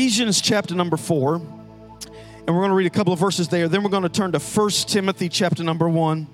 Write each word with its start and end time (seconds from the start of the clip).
Ephesians 0.00 0.40
chapter 0.40 0.74
number 0.74 0.96
four, 0.96 1.34
and 1.34 1.46
we're 2.46 2.54
going 2.54 2.70
to 2.70 2.74
read 2.74 2.86
a 2.86 2.90
couple 2.90 3.12
of 3.12 3.18
verses 3.18 3.48
there. 3.48 3.68
Then 3.68 3.82
we're 3.82 3.90
going 3.90 4.02
to 4.02 4.08
turn 4.08 4.32
to 4.32 4.38
1 4.38 4.70
Timothy 4.86 5.28
chapter 5.28 5.62
number 5.62 5.90
one, 5.90 6.26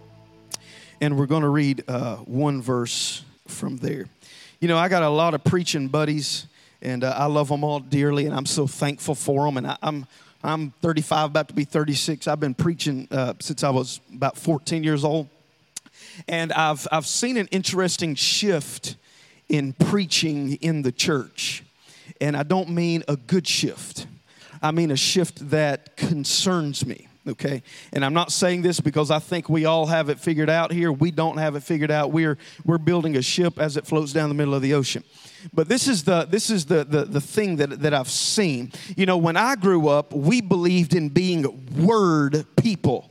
and 1.00 1.18
we're 1.18 1.26
going 1.26 1.42
to 1.42 1.48
read 1.48 1.82
uh, 1.88 2.18
one 2.18 2.62
verse 2.62 3.24
from 3.48 3.78
there. 3.78 4.06
You 4.60 4.68
know, 4.68 4.78
I 4.78 4.88
got 4.88 5.02
a 5.02 5.08
lot 5.08 5.34
of 5.34 5.42
preaching 5.42 5.88
buddies, 5.88 6.46
and 6.80 7.02
uh, 7.02 7.12
I 7.18 7.26
love 7.26 7.48
them 7.48 7.64
all 7.64 7.80
dearly, 7.80 8.26
and 8.26 8.36
I'm 8.36 8.46
so 8.46 8.68
thankful 8.68 9.16
for 9.16 9.44
them. 9.44 9.56
And 9.56 9.66
I, 9.66 9.76
am 9.82 10.06
I'm 10.44 10.70
35, 10.80 11.30
about 11.30 11.48
to 11.48 11.54
be 11.54 11.64
36. 11.64 12.28
I've 12.28 12.38
been 12.38 12.54
preaching 12.54 13.08
uh, 13.10 13.34
since 13.40 13.64
I 13.64 13.70
was 13.70 13.98
about 14.14 14.38
14 14.38 14.84
years 14.84 15.02
old, 15.02 15.28
and 16.28 16.52
I've 16.52 16.86
I've 16.92 17.06
seen 17.06 17.36
an 17.36 17.48
interesting 17.48 18.14
shift 18.14 18.94
in 19.48 19.72
preaching 19.72 20.52
in 20.52 20.82
the 20.82 20.92
church. 20.92 21.64
And 22.20 22.36
I 22.36 22.42
don't 22.42 22.70
mean 22.70 23.02
a 23.08 23.16
good 23.16 23.46
shift, 23.46 24.06
I 24.62 24.70
mean 24.70 24.90
a 24.90 24.96
shift 24.96 25.50
that 25.50 25.96
concerns 25.96 26.86
me. 26.86 27.08
Okay, 27.28 27.64
and 27.92 28.04
I'm 28.04 28.14
not 28.14 28.30
saying 28.30 28.62
this 28.62 28.78
because 28.78 29.10
I 29.10 29.18
think 29.18 29.48
we 29.48 29.64
all 29.64 29.86
have 29.86 30.10
it 30.10 30.20
figured 30.20 30.48
out 30.48 30.72
here. 30.72 30.92
We 30.92 31.10
don't 31.10 31.38
have 31.38 31.56
it 31.56 31.64
figured 31.64 31.90
out. 31.90 32.12
We're 32.12 32.38
we're 32.64 32.78
building 32.78 33.16
a 33.16 33.22
ship 33.22 33.58
as 33.58 33.76
it 33.76 33.84
floats 33.84 34.12
down 34.12 34.28
the 34.28 34.36
middle 34.36 34.54
of 34.54 34.62
the 34.62 34.74
ocean. 34.74 35.02
But 35.52 35.68
this 35.68 35.88
is 35.88 36.04
the 36.04 36.24
this 36.24 36.50
is 36.50 36.66
the 36.66 36.84
the, 36.84 37.04
the 37.04 37.20
thing 37.20 37.56
that, 37.56 37.80
that 37.80 37.92
I've 37.92 38.08
seen. 38.08 38.70
You 38.96 39.06
know, 39.06 39.16
when 39.16 39.36
I 39.36 39.56
grew 39.56 39.88
up, 39.88 40.12
we 40.12 40.40
believed 40.40 40.94
in 40.94 41.08
being 41.08 41.66
word 41.84 42.46
people. 42.56 43.10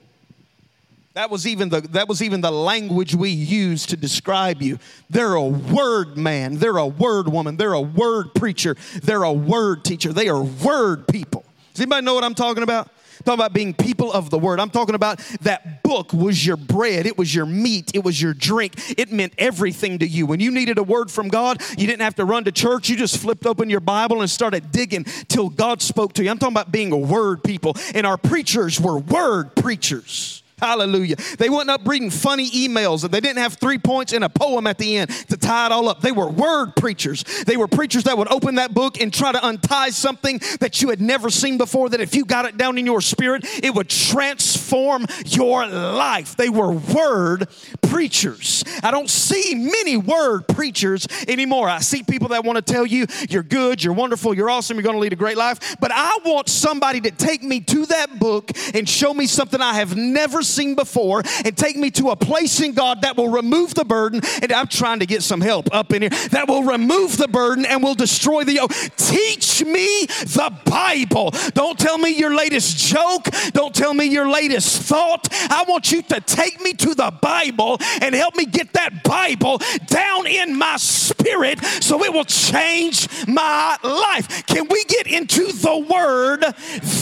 That 1.16 1.30
was 1.30 1.48
even 1.48 1.70
the 1.70 1.80
that 1.80 2.10
was 2.10 2.22
even 2.22 2.42
the 2.42 2.52
language 2.52 3.16
we 3.16 3.30
use 3.30 3.86
to 3.86 3.96
describe 3.96 4.62
you. 4.62 4.80
They're 5.10 5.36
a 5.36 5.46
word 5.46 6.18
man, 6.18 6.58
they're 6.58 6.76
a 6.76 6.86
word 6.86 7.30
woman, 7.30 7.56
they're 7.56 7.72
a 7.72 7.80
word 7.80 8.36
preacher, 8.36 8.76
they're 9.02 9.24
a 9.24 9.32
word 9.32 9.86
teacher. 9.86 10.12
They 10.12 10.28
are 10.28 10.44
word 10.44 11.08
people. 11.08 11.46
Does 11.74 11.80
anybody 11.80 12.06
know 12.06 12.16
what 12.16 12.26
I'm 12.26 12.36
talking 12.36 12.64
about? 12.64 12.90
Talking 13.24 13.40
about 13.40 13.54
being 13.54 13.74
people 13.74 14.12
of 14.12 14.30
the 14.30 14.38
word. 14.38 14.60
I'm 14.60 14.70
talking 14.70 14.94
about 14.94 15.20
that 15.44 15.84
book 15.84 16.12
was 16.12 16.46
your 16.46 16.58
bread, 16.58 17.06
it 17.06 17.18
was 17.18 17.34
your 17.34 17.46
meat, 17.46 17.92
it 17.94 18.04
was 18.04 18.22
your 18.22 18.34
drink. 18.34 18.74
It 19.00 19.10
meant 19.10 19.36
everything 19.38 20.00
to 20.00 20.08
you. 20.08 20.26
When 20.26 20.42
you 20.42 20.52
needed 20.52 20.78
a 20.80 20.84
word 20.84 21.10
from 21.10 21.30
God, 21.30 21.62
you 21.78 21.88
didn't 21.88 22.02
have 22.02 22.16
to 22.16 22.26
run 22.26 22.44
to 22.44 22.52
church. 22.52 22.90
You 22.90 22.98
just 22.98 23.20
flipped 23.20 23.46
open 23.46 23.70
your 23.70 23.80
Bible 23.80 24.20
and 24.20 24.30
started 24.30 24.70
digging 24.70 25.06
till 25.30 25.48
God 25.48 25.82
spoke 25.82 26.12
to 26.14 26.24
you. 26.26 26.30
I'm 26.30 26.40
talking 26.40 26.56
about 26.56 26.74
being 26.74 26.92
a 26.92 26.98
word 26.98 27.42
people. 27.42 27.78
And 27.94 28.06
our 28.06 28.18
preachers 28.18 28.82
were 28.82 29.00
word 29.00 29.56
preachers. 29.56 30.44
Hallelujah. 30.58 31.18
They 31.38 31.50
weren't 31.50 31.70
up 31.70 31.86
reading 31.86 32.10
funny 32.10 32.50
emails 32.50 33.04
and 33.04 33.14
they 33.14 33.20
didn't 33.20 33.40
have 33.40 33.56
three 33.56 33.78
points 33.78 34.14
in 34.14 34.24
a 34.24 34.30
poem 34.30 34.68
at 34.68 34.78
the 34.78 34.98
end 34.98 35.12
to 35.28 35.36
tie 35.36 35.66
it 35.66 35.72
all 35.74 35.90
up. 35.90 36.00
They 36.00 36.14
were 36.14 36.30
word 36.30 36.78
preachers. 36.78 37.24
They 37.46 37.58
were 37.58 37.68
preachers 37.68 38.06
that 38.06 38.18
would 38.18 38.32
open 38.32 38.56
that 38.56 38.74
book 38.74 39.02
and 39.02 39.14
try 39.14 39.34
to 39.34 39.46
untie 39.46 39.90
something 39.90 40.40
that 40.62 40.82
you 40.82 40.90
had 40.90 41.02
never 41.02 41.30
seen 41.30 41.58
before, 41.58 41.90
that 41.90 42.00
if 42.00 42.16
you 42.16 42.24
got 42.24 42.46
it 42.46 42.56
down 42.56 42.78
in 42.78 42.86
your 42.86 43.02
spirit, 43.02 43.44
it 43.62 43.76
would 43.76 43.90
transform 43.90 45.06
your 45.26 45.68
life. 45.68 46.38
They 46.38 46.50
were 46.50 46.72
word 46.72 47.50
preachers. 47.82 48.64
I 48.82 48.92
don't 48.92 49.10
see 49.10 49.56
many 49.56 49.98
word 49.98 50.48
preachers 50.48 51.06
anymore. 51.28 51.68
I 51.68 51.80
see 51.80 52.02
people 52.02 52.30
that 52.30 52.46
want 52.46 52.66
to 52.66 52.74
tell 52.74 52.86
you 52.86 53.08
you're 53.30 53.44
good, 53.44 53.84
you're 53.84 53.94
wonderful, 53.94 54.34
you're 54.34 54.50
awesome, 54.50 54.78
you're 54.78 54.84
going 54.84 54.96
to 54.96 55.02
lead 55.02 55.14
a 55.14 55.18
great 55.18 55.38
life. 55.38 55.76
But 55.82 55.92
I 55.94 56.20
want 56.24 56.48
somebody 56.48 57.02
to 57.02 57.12
take 57.12 57.44
me 57.44 57.60
to 57.60 57.86
that 57.88 58.20
book 58.20 58.52
and 58.74 58.88
show 58.88 59.14
me 59.14 59.28
something 59.28 59.60
I 59.60 59.74
have 59.74 59.98
never 59.98 60.44
seen 60.46 60.76
before 60.76 61.24
and 61.44 61.58
take 61.58 61.76
me 61.76 61.92
to 61.92 62.10
a 62.10 62.16
place 62.16 62.62
in 62.62 62.74
God 62.74 63.02
that 63.02 63.18
will 63.18 63.30
remove 63.30 63.74
the 63.74 63.86
burden. 63.86 64.22
And 64.42 64.52
I'm 64.52 64.68
trying 64.68 65.00
to 65.00 65.06
get 65.06 65.24
some 65.24 65.42
help 65.42 65.74
up 65.74 65.94
in 65.94 66.02
here 66.04 66.10
that 66.32 66.48
will 66.48 66.64
remove 66.64 67.18
the 67.18 67.28
burden 67.28 67.66
and 67.66 67.84
will 67.84 67.96
destroy 67.96 68.44
the 68.44 68.54
yoke. 68.54 68.72
Teach 68.98 69.64
me 69.64 70.06
the 70.06 70.54
Bible. 70.66 71.32
Don't 71.54 71.78
tell 71.78 71.98
me 71.98 72.18
your 72.18 72.36
latest 72.36 72.78
joke. 72.78 73.26
Don't 73.52 73.74
tell 73.74 73.94
me 73.94 74.06
your 74.06 74.30
latest 74.30 74.82
thought. 74.84 75.28
I 75.32 75.66
want 75.68 75.92
you 75.92 76.02
to 76.04 76.22
take 76.22 76.62
me 76.62 76.74
to 76.74 76.96
the 76.96 77.12
Bible 77.22 77.78
and 78.02 78.16
help 78.16 78.36
me 78.36 78.46
get 78.46 78.74
that 78.74 79.04
Bible 79.04 79.62
down 79.88 80.28
in 80.28 80.56
my 80.58 80.78
spirit 80.78 81.64
so 81.82 82.04
it 82.04 82.14
will 82.14 82.26
change 82.26 83.08
my 83.28 83.78
life. 83.84 84.46
Can 84.46 84.68
we 84.70 84.84
get 84.86 85.08
into 85.08 85.52
the 85.52 85.78
Word 85.90 86.46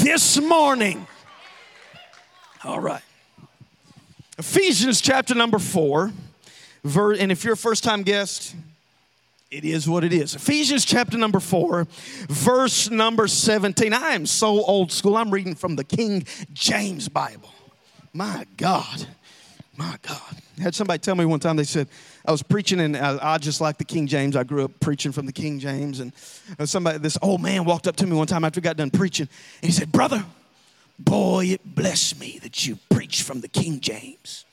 this 0.04 0.40
morning? 0.40 1.08
All 2.64 2.80
right. 2.80 3.02
Ephesians 4.40 5.00
chapter 5.00 5.36
number 5.36 5.60
four, 5.60 6.12
and 6.84 7.32
if 7.32 7.44
you're 7.44 7.54
a 7.54 7.58
first 7.58 7.84
time 7.84 8.02
guest, 8.02 8.56
it 9.52 9.64
is 9.64 9.88
what 9.88 10.04
it 10.04 10.12
is. 10.12 10.34
Ephesians 10.34 10.86
chapter 10.86 11.20
number 11.20 11.40
four, 11.40 11.86
verse 12.30 12.90
number 12.90 13.28
17. 13.28 13.94
I 13.94 14.12
am 14.12 14.26
so 14.26 14.64
old 14.64 14.92
school. 14.92 15.16
I'm 15.16 15.30
reading 15.30 15.54
from 15.54 15.76
the 15.76 15.84
King 15.84 16.26
James 16.52 17.10
Bible. 17.10 17.54
My 18.12 18.48
God. 18.58 19.06
My 19.78 19.98
God. 20.02 20.38
I 20.58 20.64
had 20.64 20.74
somebody 20.74 20.98
tell 20.98 21.16
me 21.16 21.26
one 21.26 21.40
time, 21.40 21.56
they 21.56 21.64
said, 21.64 21.88
I 22.26 22.32
was 22.32 22.42
preaching 22.42 22.80
and 22.80 22.98
I, 22.98 23.34
I, 23.34 23.38
just 23.38 23.62
like 23.62 23.78
the 23.78 23.86
King 23.86 24.08
James. 24.08 24.36
I 24.36 24.44
grew 24.44 24.66
up 24.66 24.80
preaching 24.80 25.12
from 25.12 25.28
the 25.28 25.32
King 25.32 25.60
James. 25.60 26.00
And 26.00 26.12
uh, 26.58 26.66
somebody, 26.66 26.98
this 26.98 27.20
old 27.22 27.42
man 27.42 27.66
walked 27.66 27.88
up 27.88 27.96
to 27.98 28.08
me 28.08 28.16
one 28.16 28.26
time 28.26 28.44
after 28.44 28.60
we 28.60 28.64
got 28.64 28.78
done 28.78 28.90
preaching 28.90 29.28
and 29.62 29.66
he 29.70 29.72
said, 29.72 29.92
Brother, 29.92 30.26
Boy, 31.00 31.46
it 31.48 31.76
blessed 31.76 32.20
me 32.20 32.40
that 32.44 32.68
you 32.68 32.78
from 33.12 33.42
the 33.42 33.48
King 33.48 33.80
James. 33.80 34.46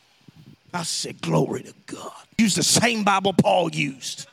I 0.73 0.83
said, 0.83 1.21
Glory 1.21 1.63
to 1.63 1.75
God. 1.87 2.13
Use 2.39 2.55
the 2.55 2.63
same 2.63 3.05
Bible 3.05 3.33
Paul 3.33 3.71
used. 3.71 4.27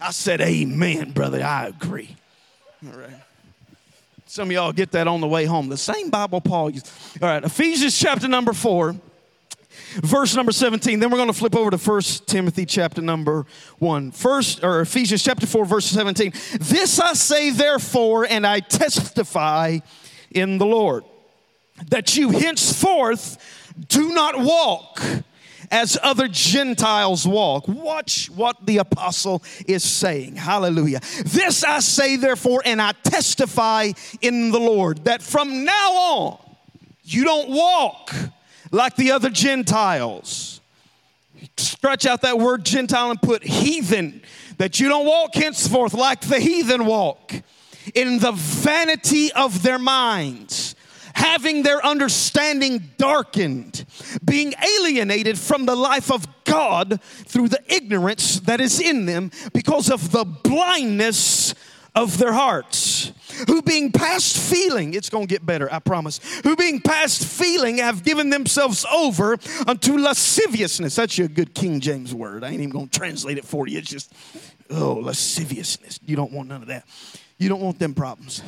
I 0.00 0.10
said, 0.10 0.40
Amen, 0.40 1.12
brother. 1.12 1.42
I 1.42 1.68
agree. 1.68 2.16
All 2.86 2.98
right. 2.98 3.10
Some 4.26 4.48
of 4.48 4.52
y'all 4.52 4.72
get 4.72 4.92
that 4.92 5.06
on 5.06 5.20
the 5.20 5.28
way 5.28 5.44
home. 5.44 5.68
The 5.68 5.76
same 5.76 6.08
Bible 6.08 6.40
Paul 6.40 6.70
used. 6.70 6.90
All 7.20 7.28
right, 7.28 7.44
Ephesians 7.44 7.98
chapter 7.98 8.26
number 8.26 8.54
four, 8.54 8.96
verse 9.96 10.34
number 10.34 10.52
17. 10.52 10.98
Then 10.98 11.10
we're 11.10 11.18
going 11.18 11.28
to 11.28 11.34
flip 11.34 11.54
over 11.54 11.70
to 11.70 11.76
First 11.76 12.26
Timothy 12.26 12.64
chapter 12.64 13.02
number 13.02 13.44
1. 13.78 14.10
First, 14.10 14.64
or 14.64 14.80
Ephesians 14.80 15.22
chapter 15.22 15.46
4, 15.46 15.66
verse 15.66 15.84
17. 15.84 16.32
This 16.60 16.98
I 16.98 17.12
say, 17.12 17.50
therefore, 17.50 18.24
and 18.24 18.46
I 18.46 18.60
testify 18.60 19.80
in 20.30 20.56
the 20.56 20.66
Lord. 20.66 21.04
That 21.88 22.16
you 22.16 22.30
henceforth 22.30 23.38
do 23.88 24.14
not 24.14 24.38
walk 24.38 25.02
as 25.70 25.98
other 26.02 26.28
Gentiles 26.28 27.26
walk. 27.26 27.66
Watch 27.66 28.28
what 28.30 28.66
the 28.66 28.78
apostle 28.78 29.42
is 29.66 29.82
saying. 29.82 30.36
Hallelujah. 30.36 31.00
This 31.24 31.64
I 31.64 31.80
say, 31.80 32.16
therefore, 32.16 32.62
and 32.64 32.80
I 32.80 32.92
testify 33.02 33.92
in 34.20 34.52
the 34.52 34.60
Lord 34.60 35.04
that 35.04 35.22
from 35.22 35.64
now 35.64 35.92
on 35.92 36.38
you 37.04 37.24
don't 37.24 37.48
walk 37.50 38.14
like 38.70 38.96
the 38.96 39.12
other 39.12 39.30
Gentiles. 39.30 40.60
Stretch 41.56 42.06
out 42.06 42.22
that 42.22 42.38
word 42.38 42.64
Gentile 42.64 43.10
and 43.10 43.20
put 43.20 43.42
heathen, 43.42 44.22
that 44.58 44.78
you 44.78 44.88
don't 44.88 45.06
walk 45.06 45.34
henceforth 45.34 45.94
like 45.94 46.20
the 46.20 46.38
heathen 46.38 46.86
walk 46.86 47.32
in 47.94 48.18
the 48.20 48.32
vanity 48.32 49.32
of 49.32 49.62
their 49.62 49.78
minds, 49.78 50.74
having 51.14 51.62
their 51.62 51.84
understanding 51.84 52.90
darkened, 52.96 53.84
being 54.24 54.54
alienated 54.78 55.38
from 55.38 55.66
the 55.66 55.76
life 55.76 56.10
of 56.10 56.26
God 56.44 57.00
through 57.02 57.48
the 57.48 57.62
ignorance 57.68 58.40
that 58.40 58.60
is 58.60 58.80
in 58.80 59.06
them 59.06 59.30
because 59.52 59.90
of 59.90 60.12
the 60.12 60.24
blindness 60.24 61.54
of 61.94 62.18
their 62.18 62.32
hearts. 62.32 63.12
Who 63.46 63.62
being 63.62 63.92
past 63.92 64.36
feeling, 64.36 64.94
it's 64.94 65.10
gonna 65.10 65.26
get 65.26 65.44
better, 65.44 65.72
I 65.72 65.78
promise. 65.78 66.20
Who 66.42 66.56
being 66.56 66.80
past 66.80 67.24
feeling 67.24 67.78
have 67.78 68.04
given 68.04 68.30
themselves 68.30 68.84
over 68.92 69.38
unto 69.66 69.98
lasciviousness. 69.98 70.96
That's 70.96 71.18
a 71.18 71.28
good 71.28 71.54
King 71.54 71.80
James 71.80 72.14
word. 72.14 72.44
I 72.44 72.48
ain't 72.48 72.60
even 72.60 72.70
gonna 72.70 72.86
translate 72.88 73.38
it 73.38 73.44
for 73.44 73.66
you. 73.66 73.78
It's 73.78 73.90
just, 73.90 74.12
oh, 74.70 74.94
lasciviousness. 74.94 75.98
You 76.04 76.16
don't 76.16 76.32
want 76.32 76.48
none 76.48 76.62
of 76.62 76.68
that. 76.68 76.84
You 77.38 77.48
don't 77.48 77.60
want 77.60 77.78
them 77.78 77.94
problems. 77.94 78.42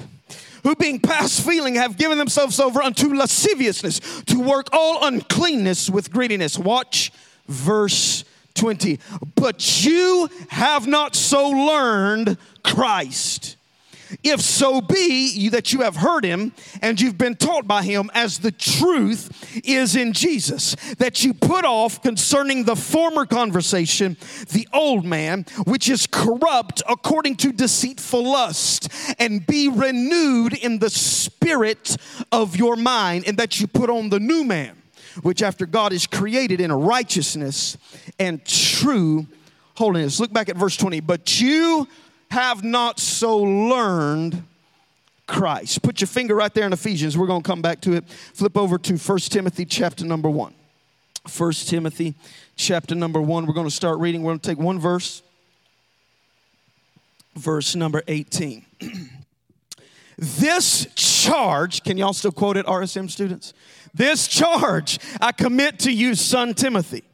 Who 0.65 0.75
being 0.75 0.99
past 0.99 1.47
feeling 1.47 1.77
have 1.77 1.97
given 1.97 2.19
themselves 2.19 2.59
over 2.59 2.83
unto 2.83 3.15
lasciviousness 3.15 4.01
to 4.27 4.41
work 4.41 4.69
all 4.73 5.07
uncleanness 5.07 5.89
with 5.89 6.11
greediness. 6.11 6.59
Watch 6.59 7.13
verse 7.47 8.25
20. 8.55 8.99
But 9.37 9.85
you 9.85 10.29
have 10.49 10.87
not 10.87 11.15
so 11.15 11.49
learned 11.49 12.39
Christ 12.63 13.57
if 14.23 14.41
so 14.41 14.81
be 14.81 15.49
that 15.49 15.73
you 15.73 15.81
have 15.83 15.97
heard 15.97 16.25
him 16.25 16.53
and 16.83 17.01
you've 17.01 17.19
been 17.19 17.37
taught 17.37 17.67
by 17.67 17.83
him 17.83 18.11
as 18.15 18.39
the 18.39 18.51
truth 18.51 19.61
is 19.65 19.97
in 19.97 20.13
Jesus, 20.13 20.75
that 20.99 21.25
you 21.25 21.35
put 21.35 21.65
off 21.65 22.03
concerning 22.03 22.65
the 22.65 22.77
former 22.77 23.27
conversation 23.27 24.17
the 24.51 24.69
old 24.73 25.05
man, 25.05 25.45
which 25.67 25.89
is 25.89 26.07
corrupt 26.07 26.83
according 26.89 27.37
to 27.37 27.53
deceitful 27.53 28.25
lust, 28.25 28.89
and 29.19 29.47
be 29.47 29.69
renewed 29.69 30.55
in 30.55 30.79
the 30.79 30.91
spirit 30.91 31.97
of 32.33 32.57
your 32.57 32.77
mind, 32.77 33.25
and 33.27 33.37
that 33.39 33.61
you 33.61 33.67
put 33.67 33.91
on 33.91 34.09
the 34.11 34.21
new 34.21 34.45
man, 34.45 34.77
which 35.23 35.43
after 35.43 35.67
God 35.67 35.93
is 35.93 36.07
created 36.07 36.61
in 36.61 36.71
a 36.71 36.77
righteousness 36.77 37.77
and 38.19 38.45
true 38.45 39.27
holiness. 39.77 40.21
Look 40.21 40.33
back 40.33 40.49
at 40.49 40.57
verse 40.57 40.77
20. 40.77 41.01
But 41.01 41.41
you 41.41 41.89
have 42.35 42.65
not 42.65 42.99
so 42.99 43.39
learned 43.39 44.43
Christ. 45.29 45.83
Put 45.83 46.01
your 46.01 46.09
finger 46.09 46.35
right 46.35 46.53
there 46.53 46.67
in 46.67 46.73
Ephesians. 46.73 47.17
We're 47.17 47.29
going 47.29 47.43
to 47.43 47.47
come 47.47 47.63
back 47.63 47.81
to 47.83 47.93
it. 47.93 48.09
Flip 48.09 48.57
over 48.57 48.77
to 48.77 48.97
1 48.97 49.19
Timothy 49.21 49.65
chapter 49.65 50.05
number 50.05 50.29
1. 50.29 50.53
1 51.39 51.53
Timothy 51.53 52.15
chapter 52.57 52.97
number 52.97 53.21
1. 53.21 53.47
We're 53.47 53.55
going 53.55 53.69
to 53.69 53.75
start 53.75 54.01
reading. 54.01 54.25
We're 54.25 54.33
going 54.33 54.41
to 54.41 54.49
take 54.49 54.59
one 54.59 54.81
verse, 54.81 55.23
verse 57.37 57.77
number 57.77 58.03
18. 58.09 58.67
this 60.19 60.89
charge, 60.97 61.85
can 61.85 61.97
y'all 61.97 62.13
still 62.13 62.33
quote 62.33 62.57
it, 62.57 62.67
RSM 62.67 63.09
students? 63.09 63.55
This 63.95 64.27
charge 64.27 64.99
I 65.21 65.31
commit 65.31 65.79
to 65.81 65.93
you, 65.93 66.17
son 66.17 66.53
Timothy 66.55 67.05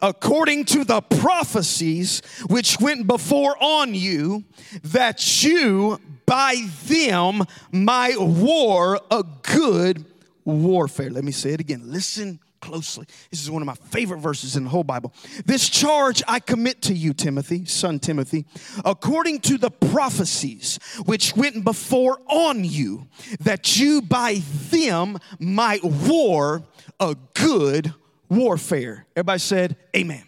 according 0.00 0.64
to 0.66 0.84
the 0.84 1.00
prophecies 1.00 2.22
which 2.48 2.80
went 2.80 3.06
before 3.06 3.56
on 3.60 3.94
you, 3.94 4.44
that 4.82 5.42
you 5.42 6.00
by 6.26 6.56
them 6.84 7.42
might 7.72 8.20
war 8.20 9.00
a 9.10 9.24
good 9.42 10.04
warfare. 10.44 11.10
Let 11.10 11.24
me 11.24 11.32
say 11.32 11.50
it 11.50 11.60
again. 11.60 11.82
Listen 11.84 12.38
closely. 12.60 13.06
This 13.30 13.42
is 13.42 13.50
one 13.50 13.62
of 13.62 13.66
my 13.66 13.74
favorite 13.74 14.18
verses 14.18 14.56
in 14.56 14.64
the 14.64 14.70
whole 14.70 14.84
Bible. 14.84 15.12
This 15.46 15.68
charge 15.68 16.22
I 16.26 16.40
commit 16.40 16.82
to 16.82 16.94
you, 16.94 17.12
Timothy, 17.14 17.64
son 17.64 17.98
Timothy, 17.98 18.46
according 18.84 19.40
to 19.40 19.58
the 19.58 19.70
prophecies 19.70 20.78
which 21.06 21.36
went 21.36 21.64
before 21.64 22.20
on 22.26 22.64
you, 22.64 23.08
that 23.40 23.78
you 23.78 24.02
by 24.02 24.42
them 24.70 25.18
might 25.38 25.84
war 25.84 26.64
a 27.00 27.16
good 27.34 27.94
warfare. 28.28 29.06
Everybody 29.16 29.38
said, 29.38 29.76
Amen. 29.96 30.24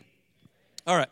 All 0.86 0.96
right. 0.96 1.08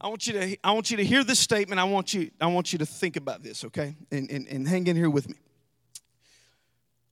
I 0.00 0.08
want 0.08 0.26
you 0.26 0.32
to 0.32 0.56
I 0.64 0.72
want 0.72 0.90
you 0.90 0.96
to 0.96 1.04
hear 1.04 1.22
this 1.22 1.38
statement. 1.38 1.80
I 1.80 1.84
want 1.84 2.12
you 2.12 2.30
I 2.40 2.46
want 2.46 2.72
you 2.72 2.78
to 2.80 2.86
think 2.86 3.16
about 3.16 3.42
this, 3.42 3.64
okay? 3.66 3.94
And, 4.10 4.30
and, 4.30 4.48
and 4.48 4.66
hang 4.66 4.86
in 4.88 4.96
here 4.96 5.10
with 5.10 5.28
me. 5.28 5.36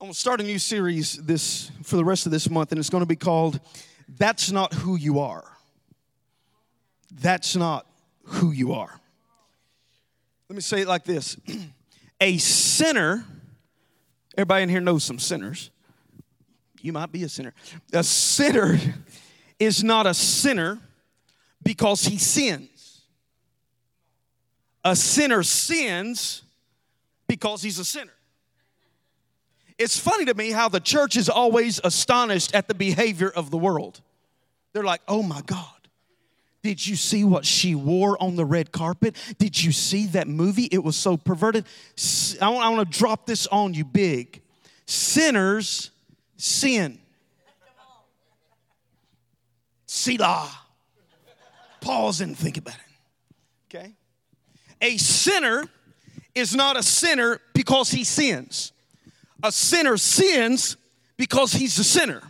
I'm 0.00 0.06
gonna 0.06 0.14
start 0.14 0.40
a 0.40 0.44
new 0.44 0.58
series 0.58 1.12
this 1.12 1.70
for 1.84 1.96
the 1.96 2.04
rest 2.04 2.26
of 2.26 2.32
this 2.32 2.50
month, 2.50 2.72
and 2.72 2.78
it's 2.78 2.90
gonna 2.90 3.06
be 3.06 3.16
called 3.16 3.60
That's 4.08 4.50
Not 4.50 4.74
Who 4.74 4.96
You 4.96 5.20
Are. 5.20 5.44
That's 7.12 7.54
not 7.54 7.86
who 8.24 8.50
you 8.50 8.72
are. 8.72 9.00
Let 10.48 10.56
me 10.56 10.62
say 10.62 10.80
it 10.80 10.88
like 10.88 11.04
this. 11.04 11.36
a 12.20 12.38
sinner, 12.38 13.24
everybody 14.36 14.62
in 14.62 14.68
here 14.68 14.80
knows 14.80 15.04
some 15.04 15.18
sinners. 15.18 15.70
You 16.82 16.92
might 16.92 17.12
be 17.12 17.22
a 17.24 17.28
sinner. 17.28 17.54
A 17.92 18.02
sinner 18.02 18.78
is 19.58 19.84
not 19.84 20.06
a 20.06 20.14
sinner 20.14 20.78
because 21.62 22.04
he 22.04 22.18
sins. 22.18 23.02
A 24.84 24.96
sinner 24.96 25.42
sins 25.42 26.42
because 27.28 27.62
he's 27.62 27.78
a 27.78 27.84
sinner. 27.84 28.12
It's 29.78 29.98
funny 29.98 30.26
to 30.26 30.34
me 30.34 30.50
how 30.50 30.68
the 30.68 30.80
church 30.80 31.16
is 31.16 31.28
always 31.28 31.80
astonished 31.82 32.54
at 32.54 32.68
the 32.68 32.74
behavior 32.74 33.30
of 33.30 33.50
the 33.50 33.56
world. 33.56 34.00
They're 34.72 34.84
like, 34.84 35.00
oh 35.08 35.22
my 35.22 35.40
God, 35.46 35.64
did 36.62 36.86
you 36.86 36.96
see 36.96 37.24
what 37.24 37.46
she 37.46 37.74
wore 37.74 38.22
on 38.22 38.36
the 38.36 38.44
red 38.44 38.72
carpet? 38.72 39.16
Did 39.38 39.62
you 39.62 39.72
see 39.72 40.06
that 40.08 40.28
movie? 40.28 40.68
It 40.70 40.84
was 40.84 40.96
so 40.96 41.16
perverted. 41.16 41.64
I 42.40 42.48
want 42.50 42.90
to 42.92 42.98
drop 42.98 43.26
this 43.26 43.46
on 43.46 43.72
you 43.72 43.84
big. 43.84 44.42
Sinners 44.86 45.90
sin. 46.40 46.98
Selah. 49.87 50.50
Pause 51.81 52.20
and 52.22 52.38
think 52.38 52.56
about 52.56 52.75
it. 52.75 53.76
Okay? 53.76 53.92
A 54.81 54.96
sinner 54.96 55.64
is 56.34 56.54
not 56.54 56.76
a 56.76 56.82
sinner 56.82 57.40
because 57.54 57.90
he 57.90 58.04
sins. 58.04 58.72
A 59.42 59.50
sinner 59.50 59.96
sins 59.96 60.76
because 61.16 61.52
he's 61.52 61.78
a 61.78 61.84
sinner. 61.84 62.22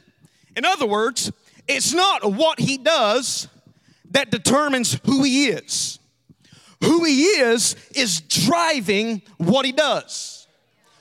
In 0.57 0.65
other 0.65 0.87
words, 0.87 1.31
it's 1.69 1.93
not 1.93 2.33
what 2.33 2.59
he 2.59 2.79
does 2.79 3.49
that 4.11 4.31
determines 4.31 4.99
who 5.05 5.23
he 5.23 5.47
is. 5.47 5.99
Who 6.83 7.05
he 7.05 7.23
is 7.23 7.77
is 7.95 8.21
driving 8.23 9.23
what 9.37 9.67
he 9.67 9.73
does. 9.73 10.40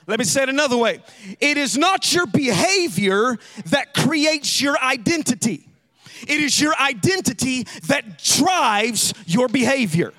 Let 0.10 0.18
me 0.18 0.26
say 0.26 0.42
it 0.42 0.50
another 0.50 0.76
way 0.76 1.02
it 1.40 1.58
is 1.58 1.78
not 1.78 2.12
your 2.12 2.26
behavior 2.26 3.38
that 3.68 3.94
creates 3.94 4.60
your 4.60 4.76
identity, 4.80 5.70
it 6.24 6.42
is 6.42 6.60
your 6.60 6.74
identity 6.76 7.64
that 7.88 8.18
drives 8.18 9.14
your 9.28 9.48
behavior. 9.48 10.12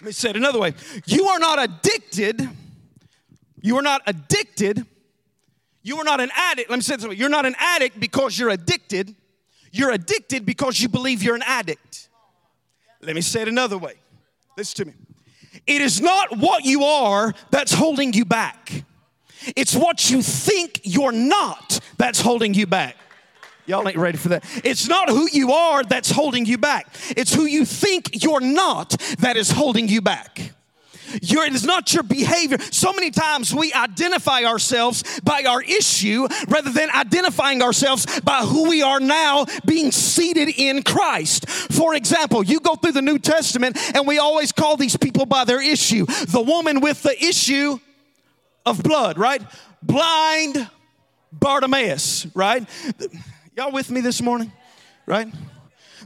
Let 0.00 0.06
me 0.06 0.12
say 0.12 0.30
it 0.30 0.36
another 0.36 0.60
way 0.60 0.74
you 1.06 1.26
are 1.26 1.40
not 1.40 1.60
addicted, 1.60 2.48
you 3.60 3.76
are 3.76 3.82
not 3.82 4.02
addicted. 4.06 4.86
You 5.82 5.96
are 5.96 6.04
not 6.04 6.20
an 6.20 6.30
addict. 6.36 6.68
Let 6.68 6.76
me 6.76 6.82
say 6.82 6.96
this 6.96 7.06
way. 7.06 7.14
You're 7.14 7.30
not 7.30 7.46
an 7.46 7.54
addict 7.58 7.98
because 7.98 8.38
you're 8.38 8.50
addicted. 8.50 9.16
You're 9.72 9.92
addicted 9.92 10.44
because 10.44 10.78
you 10.78 10.90
believe 10.90 11.22
you're 11.22 11.34
an 11.34 11.42
addict. 11.46 12.10
Let 13.00 13.14
me 13.14 13.22
say 13.22 13.40
it 13.40 13.48
another 13.48 13.78
way. 13.78 13.94
Listen 14.58 14.84
to 14.84 14.90
me. 14.90 15.09
It 15.66 15.80
is 15.80 16.00
not 16.00 16.36
what 16.38 16.64
you 16.64 16.84
are 16.84 17.34
that's 17.50 17.72
holding 17.72 18.12
you 18.12 18.24
back. 18.24 18.84
It's 19.56 19.74
what 19.74 20.10
you 20.10 20.22
think 20.22 20.80
you're 20.84 21.12
not 21.12 21.80
that's 21.96 22.20
holding 22.20 22.54
you 22.54 22.66
back. 22.66 22.96
Y'all 23.66 23.86
ain't 23.86 23.96
ready 23.96 24.18
for 24.18 24.30
that. 24.30 24.44
It's 24.64 24.88
not 24.88 25.08
who 25.08 25.28
you 25.32 25.52
are 25.52 25.84
that's 25.84 26.10
holding 26.10 26.44
you 26.44 26.58
back. 26.58 26.92
It's 27.10 27.32
who 27.32 27.44
you 27.44 27.64
think 27.64 28.22
you're 28.24 28.40
not 28.40 28.90
that 29.20 29.36
is 29.36 29.50
holding 29.50 29.88
you 29.88 30.00
back. 30.00 30.52
Your, 31.22 31.44
it 31.44 31.54
is 31.54 31.64
not 31.64 31.92
your 31.92 32.02
behavior. 32.02 32.58
So 32.70 32.92
many 32.92 33.10
times 33.10 33.54
we 33.54 33.72
identify 33.72 34.44
ourselves 34.44 35.20
by 35.20 35.44
our 35.48 35.62
issue 35.62 36.26
rather 36.48 36.70
than 36.70 36.90
identifying 36.90 37.62
ourselves 37.62 38.20
by 38.20 38.40
who 38.40 38.68
we 38.68 38.82
are 38.82 39.00
now 39.00 39.46
being 39.64 39.92
seated 39.92 40.48
in 40.48 40.82
Christ. 40.82 41.48
For 41.48 41.94
example, 41.94 42.42
you 42.42 42.60
go 42.60 42.74
through 42.74 42.92
the 42.92 43.02
New 43.02 43.18
Testament 43.18 43.76
and 43.94 44.06
we 44.06 44.18
always 44.18 44.52
call 44.52 44.76
these 44.76 44.96
people 44.96 45.26
by 45.26 45.44
their 45.44 45.62
issue. 45.62 46.06
The 46.06 46.42
woman 46.42 46.80
with 46.80 47.02
the 47.02 47.16
issue 47.22 47.78
of 48.66 48.82
blood, 48.82 49.18
right? 49.18 49.42
Blind 49.82 50.68
Bartimaeus, 51.32 52.26
right? 52.34 52.66
Y'all 53.56 53.72
with 53.72 53.90
me 53.90 54.00
this 54.00 54.20
morning, 54.20 54.52
right? 55.06 55.28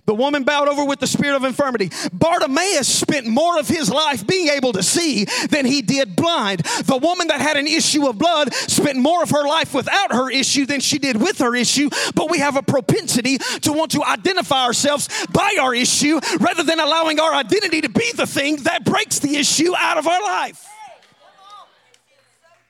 The 0.06 0.14
woman 0.14 0.44
bowed 0.44 0.68
over 0.68 0.84
with 0.84 1.00
the 1.00 1.06
spirit 1.06 1.36
of 1.36 1.44
infirmity. 1.44 1.90
Bartimaeus 2.12 2.86
spent 2.86 3.26
more 3.26 3.58
of 3.58 3.68
his 3.68 3.90
life 3.90 4.26
being 4.26 4.48
able 4.48 4.72
to 4.72 4.82
see 4.82 5.24
than 5.48 5.64
he 5.64 5.80
did 5.80 6.14
blind. 6.14 6.60
The 6.60 6.98
woman 6.98 7.28
that 7.28 7.40
had 7.40 7.56
an 7.56 7.66
issue 7.66 8.06
of 8.06 8.18
blood 8.18 8.52
spent 8.52 8.98
more 8.98 9.22
of 9.22 9.30
her 9.30 9.46
life 9.46 9.72
without 9.72 10.12
her 10.12 10.30
issue 10.30 10.66
than 10.66 10.80
she 10.80 10.98
did 10.98 11.16
with 11.16 11.38
her 11.38 11.54
issue. 11.54 11.88
But 12.14 12.30
we 12.30 12.38
have 12.38 12.56
a 12.56 12.62
propensity 12.62 13.38
to 13.38 13.72
want 13.72 13.92
to 13.92 14.04
identify 14.04 14.64
ourselves 14.64 15.08
by 15.32 15.56
our 15.60 15.74
issue 15.74 16.20
rather 16.38 16.62
than 16.62 16.80
allowing 16.80 17.18
our 17.18 17.32
identity 17.32 17.80
to 17.80 17.88
be 17.88 18.12
the 18.14 18.26
thing 18.26 18.56
that 18.64 18.84
breaks 18.84 19.20
the 19.20 19.36
issue 19.36 19.74
out 19.76 19.96
of 19.96 20.06
our 20.06 20.22
life. 20.22 20.66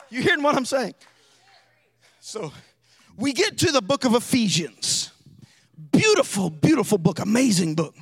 You 0.09 0.23
hearing 0.23 0.43
what 0.45 0.55
I'm 0.55 0.65
saying? 0.65 0.95
So 2.21 2.53
we 3.17 3.33
get 3.33 3.59
to 3.59 3.73
the 3.73 3.83
book 3.83 4.05
of 4.05 4.15
Ephesians. 4.15 5.11
Beautiful, 5.93 6.51
beautiful 6.51 6.99
book, 6.99 7.19
amazing 7.19 7.75
book. 7.75 7.95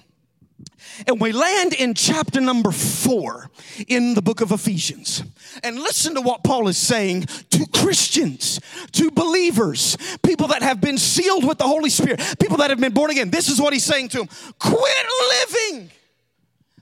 And 1.07 1.21
we 1.21 1.33
land 1.33 1.73
in 1.73 1.95
chapter 1.95 2.41
number 2.41 2.71
four 2.71 3.51
in 3.89 4.15
the 4.15 4.23
book 4.23 4.41
of 4.41 4.53
Ephesians. 4.53 5.23
And 5.63 5.77
listen 5.79 6.15
to 6.15 6.21
what 6.21 6.45
Paul 6.45 6.69
is 6.69 6.77
saying 6.77 7.23
to 7.51 7.67
Christians, 7.75 8.61
to 8.93 9.11
believers, 9.11 9.97
people 10.23 10.49
that 10.49 10.63
have 10.63 10.81
been 10.81 10.99
sealed 10.99 11.47
with 11.47 11.59
the 11.59 11.67
Holy 11.67 11.91
Spirit, 11.91 12.21
people 12.39 12.59
that 12.59 12.71
have 12.71 12.81
been 12.81 12.93
born 12.93 13.11
again. 13.11 13.31
This 13.31 13.49
is 13.49 13.61
what 13.61 13.73
he's 13.73 13.85
saying 13.85 14.09
to 14.11 14.19
them 14.19 14.29
quit 14.59 15.07
living 15.31 15.91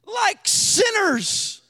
like 0.06 0.47
sinners, 0.47 1.61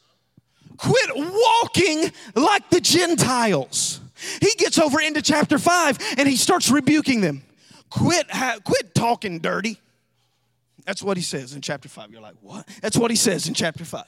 quit 0.76 1.10
walking 1.14 2.10
like 2.34 2.68
the 2.70 2.80
Gentiles. 2.80 4.00
He 4.40 4.52
gets 4.58 4.78
over 4.78 5.00
into 5.00 5.22
chapter 5.22 5.58
five 5.58 5.98
and 6.16 6.28
he 6.28 6.36
starts 6.36 6.70
rebuking 6.70 7.20
them. 7.20 7.42
Quit, 7.90 8.26
quit 8.64 8.94
talking 8.94 9.40
dirty. 9.40 9.78
That's 10.86 11.02
what 11.02 11.16
he 11.16 11.22
says 11.22 11.54
in 11.54 11.60
chapter 11.60 11.88
5. 11.88 12.10
You're 12.10 12.22
like, 12.22 12.36
what? 12.40 12.66
That's 12.80 12.96
what 12.96 13.10
he 13.10 13.16
says 13.16 13.46
in 13.48 13.54
chapter 13.54 13.84
5. 13.84 14.04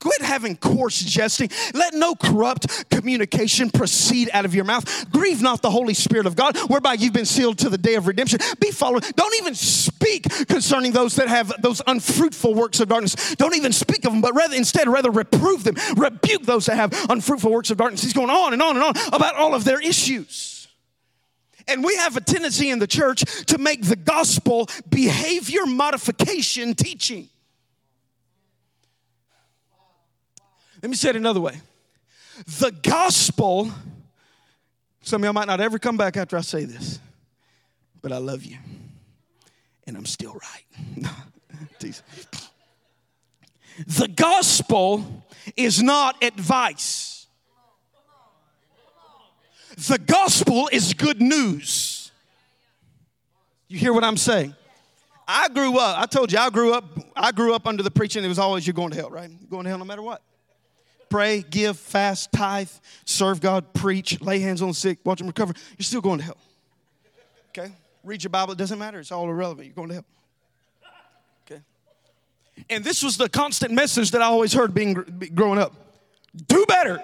Quit 0.00 0.22
having 0.22 0.56
coarse 0.56 1.00
jesting. 1.00 1.48
Let 1.72 1.94
no 1.94 2.14
corrupt 2.14 2.90
communication 2.90 3.70
proceed 3.70 4.28
out 4.32 4.44
of 4.44 4.54
your 4.54 4.64
mouth. 4.64 5.10
Grieve 5.12 5.40
not 5.40 5.62
the 5.62 5.70
Holy 5.70 5.94
Spirit 5.94 6.26
of 6.26 6.34
God, 6.34 6.58
whereby 6.68 6.94
you've 6.94 7.12
been 7.12 7.24
sealed 7.24 7.58
to 7.58 7.70
the 7.70 7.78
day 7.78 7.94
of 7.94 8.06
redemption. 8.06 8.40
Be 8.60 8.70
followed. 8.72 9.04
Don't 9.14 9.34
even 9.40 9.54
speak 9.54 10.24
concerning 10.48 10.92
those 10.92 11.14
that 11.16 11.28
have 11.28 11.52
those 11.62 11.80
unfruitful 11.86 12.54
works 12.54 12.80
of 12.80 12.88
darkness. 12.88 13.34
Don't 13.36 13.54
even 13.54 13.72
speak 13.72 14.04
of 14.04 14.12
them, 14.12 14.20
but 14.20 14.34
rather 14.34 14.56
instead, 14.56 14.88
rather 14.88 15.10
reprove 15.10 15.64
them. 15.64 15.76
Rebuke 15.96 16.42
those 16.42 16.66
that 16.66 16.76
have 16.76 16.92
unfruitful 17.08 17.50
works 17.50 17.70
of 17.70 17.78
darkness. 17.78 18.02
He's 18.02 18.12
going 18.12 18.30
on 18.30 18.52
and 18.52 18.60
on 18.60 18.76
and 18.76 18.84
on 18.84 18.94
about 19.12 19.36
all 19.36 19.54
of 19.54 19.64
their 19.64 19.80
issues. 19.80 20.63
And 21.66 21.82
we 21.82 21.96
have 21.96 22.16
a 22.16 22.20
tendency 22.20 22.70
in 22.70 22.78
the 22.78 22.86
church 22.86 23.22
to 23.46 23.58
make 23.58 23.82
the 23.82 23.96
gospel 23.96 24.68
behavior 24.88 25.66
modification 25.66 26.74
teaching. 26.74 27.28
Let 30.82 30.90
me 30.90 30.96
say 30.96 31.10
it 31.10 31.16
another 31.16 31.40
way. 31.40 31.60
The 32.58 32.70
gospel, 32.70 33.70
some 35.00 35.22
of 35.22 35.24
y'all 35.24 35.32
might 35.32 35.46
not 35.46 35.60
ever 35.60 35.78
come 35.78 35.96
back 35.96 36.18
after 36.18 36.36
I 36.36 36.42
say 36.42 36.64
this, 36.64 36.98
but 38.02 38.12
I 38.12 38.18
love 38.18 38.44
you. 38.44 38.58
And 39.86 39.96
I'm 39.96 40.04
still 40.04 40.34
right. 40.34 41.10
the 43.86 44.08
gospel 44.08 45.24
is 45.56 45.82
not 45.82 46.22
advice. 46.22 47.13
The 49.76 49.98
gospel 49.98 50.68
is 50.72 50.94
good 50.94 51.20
news. 51.20 52.12
You 53.68 53.78
hear 53.78 53.92
what 53.92 54.04
I'm 54.04 54.16
saying? 54.16 54.54
I 55.26 55.48
grew 55.48 55.78
up, 55.78 55.98
I 55.98 56.06
told 56.06 56.30
you, 56.32 56.38
I 56.38 56.50
grew 56.50 56.74
up, 56.74 56.84
I 57.16 57.32
grew 57.32 57.54
up 57.54 57.66
under 57.66 57.82
the 57.82 57.90
preaching, 57.90 58.22
it 58.22 58.28
was 58.28 58.38
always 58.38 58.66
you're 58.66 58.74
going 58.74 58.90
to 58.90 58.96
hell, 58.96 59.10
right? 59.10 59.30
You're 59.30 59.48
going 59.48 59.64
to 59.64 59.70
hell 59.70 59.78
no 59.78 59.84
matter 59.84 60.02
what. 60.02 60.22
Pray, 61.08 61.42
give, 61.48 61.78
fast, 61.78 62.30
tithe, 62.32 62.68
serve 63.04 63.40
God, 63.40 63.72
preach, 63.72 64.20
lay 64.20 64.38
hands 64.40 64.60
on 64.60 64.74
sick, 64.74 64.98
watch 65.04 65.18
them 65.18 65.26
recover. 65.26 65.54
You're 65.78 65.84
still 65.84 66.02
going 66.02 66.18
to 66.18 66.24
hell. 66.24 66.36
Okay? 67.48 67.72
Read 68.02 68.22
your 68.22 68.30
Bible, 68.30 68.52
it 68.52 68.58
doesn't 68.58 68.78
matter, 68.78 69.00
it's 69.00 69.12
all 69.12 69.28
irrelevant. 69.28 69.66
You're 69.66 69.74
going 69.74 69.88
to 69.88 69.94
hell. 69.94 70.04
Okay? 71.46 71.62
And 72.68 72.84
this 72.84 73.02
was 73.02 73.16
the 73.16 73.28
constant 73.28 73.72
message 73.72 74.10
that 74.10 74.20
I 74.20 74.26
always 74.26 74.52
heard 74.52 74.74
being 74.74 74.92
growing 75.34 75.58
up. 75.58 75.72
Do 76.48 76.66
better. 76.66 77.02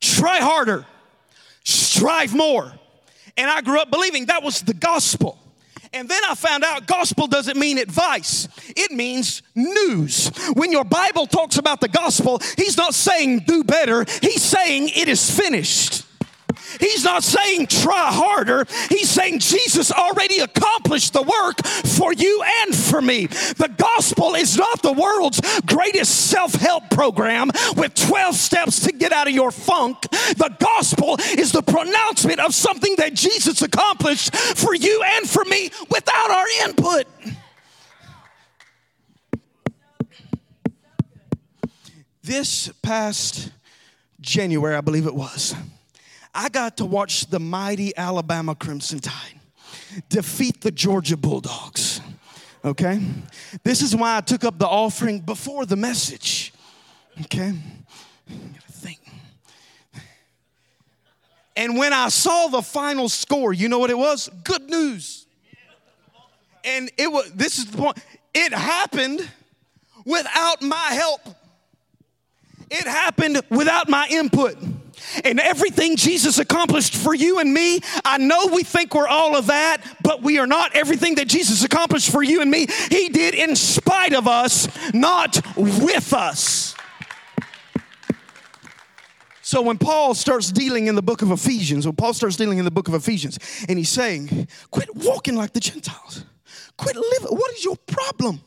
Try 0.00 0.38
harder. 0.38 0.86
Strive 1.70 2.34
more. 2.34 2.72
And 3.36 3.50
I 3.50 3.60
grew 3.60 3.80
up 3.80 3.90
believing 3.90 4.26
that 4.26 4.42
was 4.42 4.60
the 4.60 4.74
gospel. 4.74 5.38
And 5.92 6.08
then 6.08 6.22
I 6.28 6.34
found 6.34 6.62
out 6.62 6.86
gospel 6.86 7.26
doesn't 7.26 7.58
mean 7.58 7.78
advice, 7.78 8.48
it 8.68 8.92
means 8.92 9.42
news. 9.54 10.28
When 10.54 10.70
your 10.70 10.84
Bible 10.84 11.26
talks 11.26 11.58
about 11.58 11.80
the 11.80 11.88
gospel, 11.88 12.40
he's 12.56 12.76
not 12.76 12.94
saying 12.94 13.40
do 13.40 13.64
better, 13.64 14.04
he's 14.22 14.42
saying 14.42 14.90
it 14.94 15.08
is 15.08 15.30
finished. 15.30 16.04
He's 16.78 17.04
not 17.04 17.24
saying 17.24 17.66
try 17.66 18.12
harder. 18.12 18.66
He's 18.88 19.10
saying 19.10 19.40
Jesus 19.40 19.90
already 19.90 20.38
accomplished 20.38 21.12
the 21.12 21.22
work 21.22 21.64
for 21.66 22.12
you 22.12 22.42
and 22.62 22.74
for 22.74 23.00
me. 23.00 23.26
The 23.26 23.72
gospel 23.76 24.34
is 24.34 24.56
not 24.56 24.82
the 24.82 24.92
world's 24.92 25.40
greatest 25.62 26.28
self 26.30 26.54
help 26.54 26.90
program 26.90 27.50
with 27.76 27.94
12 27.94 28.34
steps 28.34 28.80
to 28.80 28.92
get 28.92 29.12
out 29.12 29.26
of 29.26 29.34
your 29.34 29.50
funk. 29.50 30.02
The 30.02 30.54
gospel 30.58 31.16
is 31.36 31.52
the 31.52 31.62
pronouncement 31.62 32.40
of 32.40 32.54
something 32.54 32.94
that 32.98 33.14
Jesus 33.14 33.62
accomplished 33.62 34.34
for 34.34 34.74
you 34.74 35.02
and 35.16 35.28
for 35.28 35.44
me 35.44 35.70
without 35.90 36.30
our 36.30 36.46
input. 36.64 37.06
This 42.22 42.70
past 42.82 43.50
January, 44.20 44.76
I 44.76 44.82
believe 44.82 45.06
it 45.06 45.14
was. 45.14 45.54
I 46.34 46.48
got 46.48 46.76
to 46.78 46.84
watch 46.84 47.26
the 47.26 47.40
mighty 47.40 47.96
Alabama 47.96 48.54
Crimson 48.54 49.00
Tide 49.00 49.40
defeat 50.08 50.60
the 50.60 50.70
Georgia 50.70 51.16
Bulldogs. 51.16 52.00
Okay? 52.64 53.00
This 53.64 53.82
is 53.82 53.96
why 53.96 54.16
I 54.16 54.20
took 54.20 54.44
up 54.44 54.58
the 54.58 54.66
offering 54.66 55.20
before 55.20 55.66
the 55.66 55.76
message. 55.76 56.52
Okay? 57.22 57.52
gotta 58.28 58.72
think. 58.72 59.00
And 61.56 61.76
when 61.76 61.92
I 61.92 62.08
saw 62.08 62.48
the 62.48 62.62
final 62.62 63.08
score, 63.08 63.52
you 63.52 63.68
know 63.68 63.78
what 63.78 63.90
it 63.90 63.98
was? 63.98 64.30
Good 64.44 64.70
news. 64.70 65.26
And 66.64 66.90
it 66.98 67.10
was 67.10 67.32
this 67.32 67.58
is 67.58 67.66
the 67.66 67.78
point. 67.78 67.98
It 68.34 68.52
happened 68.52 69.28
without 70.04 70.62
my 70.62 70.76
help. 70.76 71.20
It 72.70 72.86
happened 72.86 73.42
without 73.50 73.88
my 73.88 74.06
input 74.10 74.56
and 75.24 75.40
everything 75.40 75.96
Jesus 75.96 76.38
accomplished 76.38 76.94
for 76.94 77.14
you 77.14 77.38
and 77.38 77.52
me, 77.52 77.80
I 78.04 78.18
know 78.18 78.46
we 78.52 78.62
think 78.62 78.94
we're 78.94 79.08
all 79.08 79.36
of 79.36 79.46
that, 79.48 79.78
but 80.02 80.22
we 80.22 80.38
are 80.38 80.46
not 80.46 80.74
everything 80.74 81.16
that 81.16 81.28
Jesus 81.28 81.64
accomplished 81.64 82.10
for 82.10 82.22
you 82.22 82.40
and 82.42 82.50
me. 82.50 82.66
He 82.90 83.08
did 83.08 83.34
in 83.34 83.56
spite 83.56 84.14
of 84.14 84.28
us, 84.28 84.68
not 84.92 85.40
with 85.56 86.12
us. 86.12 86.74
So 89.42 89.62
when 89.62 89.78
Paul 89.78 90.14
starts 90.14 90.52
dealing 90.52 90.86
in 90.86 90.94
the 90.94 91.02
book 91.02 91.22
of 91.22 91.32
Ephesians, 91.32 91.84
when 91.84 91.96
Paul 91.96 92.14
starts 92.14 92.36
dealing 92.36 92.58
in 92.58 92.64
the 92.64 92.70
book 92.70 92.86
of 92.86 92.94
Ephesians, 92.94 93.36
and 93.68 93.78
he's 93.78 93.88
saying, 93.88 94.46
quit 94.70 94.94
walking 94.94 95.34
like 95.34 95.52
the 95.52 95.60
Gentiles. 95.60 96.24
Quit 96.76 96.94
living. 96.94 97.36
What 97.36 97.52
is 97.54 97.64
your 97.64 97.76
problem? 97.76 98.42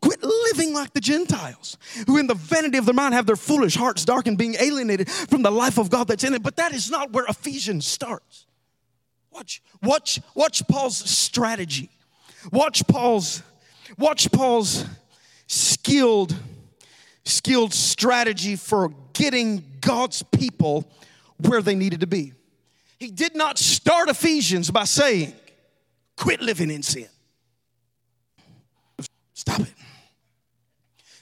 Quit 0.00 0.22
living 0.22 0.72
like 0.72 0.92
the 0.92 1.00
Gentiles, 1.00 1.76
who 2.06 2.18
in 2.18 2.26
the 2.26 2.34
vanity 2.34 2.78
of 2.78 2.84
their 2.84 2.94
mind 2.94 3.14
have 3.14 3.26
their 3.26 3.36
foolish 3.36 3.76
hearts 3.76 4.04
darkened, 4.04 4.38
being 4.38 4.54
alienated 4.60 5.10
from 5.10 5.42
the 5.42 5.50
life 5.50 5.78
of 5.78 5.90
God 5.90 6.08
that's 6.08 6.24
in 6.24 6.34
it. 6.34 6.42
But 6.42 6.56
that 6.56 6.72
is 6.72 6.90
not 6.90 7.12
where 7.12 7.24
Ephesians 7.26 7.86
starts. 7.86 8.46
Watch, 9.32 9.62
watch, 9.82 10.20
watch 10.34 10.66
Paul's 10.68 10.96
strategy. 10.96 11.90
Watch 12.52 12.86
Paul's, 12.86 13.42
watch 13.98 14.30
Paul's 14.30 14.84
skilled, 15.46 16.34
skilled 17.24 17.74
strategy 17.74 18.56
for 18.56 18.92
getting 19.12 19.64
God's 19.80 20.22
people 20.22 20.90
where 21.38 21.62
they 21.62 21.74
needed 21.74 22.00
to 22.00 22.06
be. 22.06 22.32
He 22.98 23.10
did 23.10 23.36
not 23.36 23.58
start 23.58 24.08
Ephesians 24.08 24.70
by 24.70 24.84
saying, 24.84 25.32
quit 26.16 26.40
living 26.40 26.70
in 26.70 26.82
sin. 26.82 27.08
Stop 29.34 29.60
it. 29.60 29.72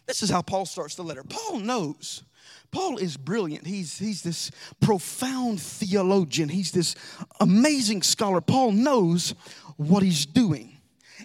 This 0.07 0.23
is 0.23 0.31
how 0.31 0.43
Paul 0.43 0.67
starts 0.67 0.95
the 0.95 1.03
letter. 1.03 1.25
Paul 1.25 1.59
knows. 1.59 2.23
Paul 2.71 2.99
is 2.99 3.17
brilliant. 3.17 3.67
He's, 3.67 3.99
he's 3.99 4.23
this 4.23 4.51
profound 4.81 5.61
theologian. 5.61 6.49
He's 6.49 6.73
this 6.73 6.95
amazing 7.41 8.03
scholar. 8.03 8.41
Paul 8.41 8.73
knows 8.73 9.35
what 9.77 10.03
he's 10.03 10.27
doing. 10.27 10.77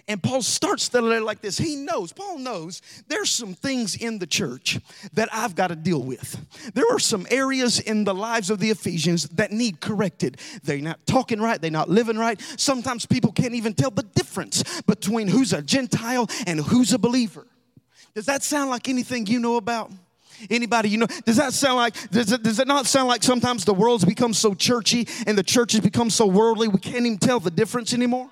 And 0.08 0.22
Paul 0.22 0.42
starts 0.42 0.88
the 0.88 1.02
letter 1.02 1.20
like 1.20 1.42
this. 1.42 1.58
He 1.58 1.76
knows, 1.76 2.12
Paul 2.12 2.38
knows 2.38 2.82
there's 3.08 3.30
some 3.30 3.54
things 3.54 3.94
in 3.94 4.18
the 4.18 4.26
church 4.26 4.80
that 5.12 5.28
I've 5.32 5.54
got 5.54 5.68
to 5.68 5.76
deal 5.76 6.02
with. 6.02 6.72
There 6.74 6.90
are 6.90 6.98
some 6.98 7.26
areas 7.30 7.78
in 7.78 8.04
the 8.04 8.14
lives 8.14 8.50
of 8.50 8.58
the 8.58 8.70
Ephesians 8.70 9.28
that 9.30 9.52
need 9.52 9.80
corrected. 9.80 10.38
They're 10.62 10.78
not 10.78 11.06
talking 11.06 11.40
right, 11.40 11.60
they're 11.60 11.70
not 11.70 11.88
living 11.88 12.16
right. 12.18 12.40
Sometimes 12.56 13.06
people 13.06 13.32
can't 13.32 13.54
even 13.54 13.74
tell 13.74 13.90
the 13.90 14.02
difference 14.02 14.82
between 14.82 15.28
who's 15.28 15.52
a 15.52 15.62
Gentile 15.62 16.28
and 16.46 16.60
who's 16.60 16.92
a 16.92 16.98
believer. 16.98 17.46
Does 18.14 18.26
that 18.26 18.42
sound 18.42 18.70
like 18.70 18.88
anything 18.88 19.26
you 19.26 19.40
know 19.40 19.56
about? 19.56 19.90
Anybody 20.50 20.88
you 20.88 20.98
know? 20.98 21.06
Does 21.24 21.36
that 21.36 21.52
sound 21.52 21.76
like, 21.76 22.10
does 22.10 22.32
it, 22.32 22.42
does 22.42 22.58
it 22.58 22.66
not 22.66 22.86
sound 22.86 23.08
like 23.08 23.22
sometimes 23.22 23.64
the 23.64 23.74
world's 23.74 24.04
become 24.04 24.34
so 24.34 24.54
churchy 24.54 25.06
and 25.26 25.38
the 25.38 25.42
church 25.42 25.72
has 25.72 25.80
become 25.80 26.10
so 26.10 26.26
worldly 26.26 26.68
we 26.68 26.78
can't 26.78 27.06
even 27.06 27.18
tell 27.18 27.40
the 27.40 27.50
difference 27.50 27.94
anymore? 27.94 28.28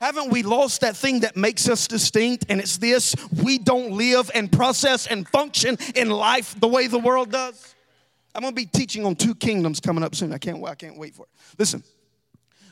Haven't 0.00 0.30
we 0.30 0.42
lost 0.42 0.80
that 0.80 0.96
thing 0.96 1.20
that 1.20 1.36
makes 1.36 1.68
us 1.68 1.86
distinct? 1.86 2.46
And 2.48 2.60
it's 2.60 2.78
this 2.78 3.14
we 3.42 3.58
don't 3.58 3.92
live 3.92 4.30
and 4.34 4.50
process 4.50 5.06
and 5.06 5.28
function 5.28 5.78
in 5.94 6.10
life 6.10 6.58
the 6.58 6.66
way 6.66 6.88
the 6.88 6.98
world 6.98 7.30
does. 7.30 7.74
I'm 8.34 8.42
gonna 8.42 8.54
be 8.54 8.66
teaching 8.66 9.04
on 9.04 9.14
two 9.14 9.34
kingdoms 9.34 9.78
coming 9.78 10.02
up 10.02 10.14
soon. 10.14 10.32
I 10.32 10.38
can't, 10.38 10.64
I 10.64 10.74
can't 10.74 10.98
wait 10.98 11.14
for 11.14 11.22
it. 11.22 11.28
Listen, 11.58 11.84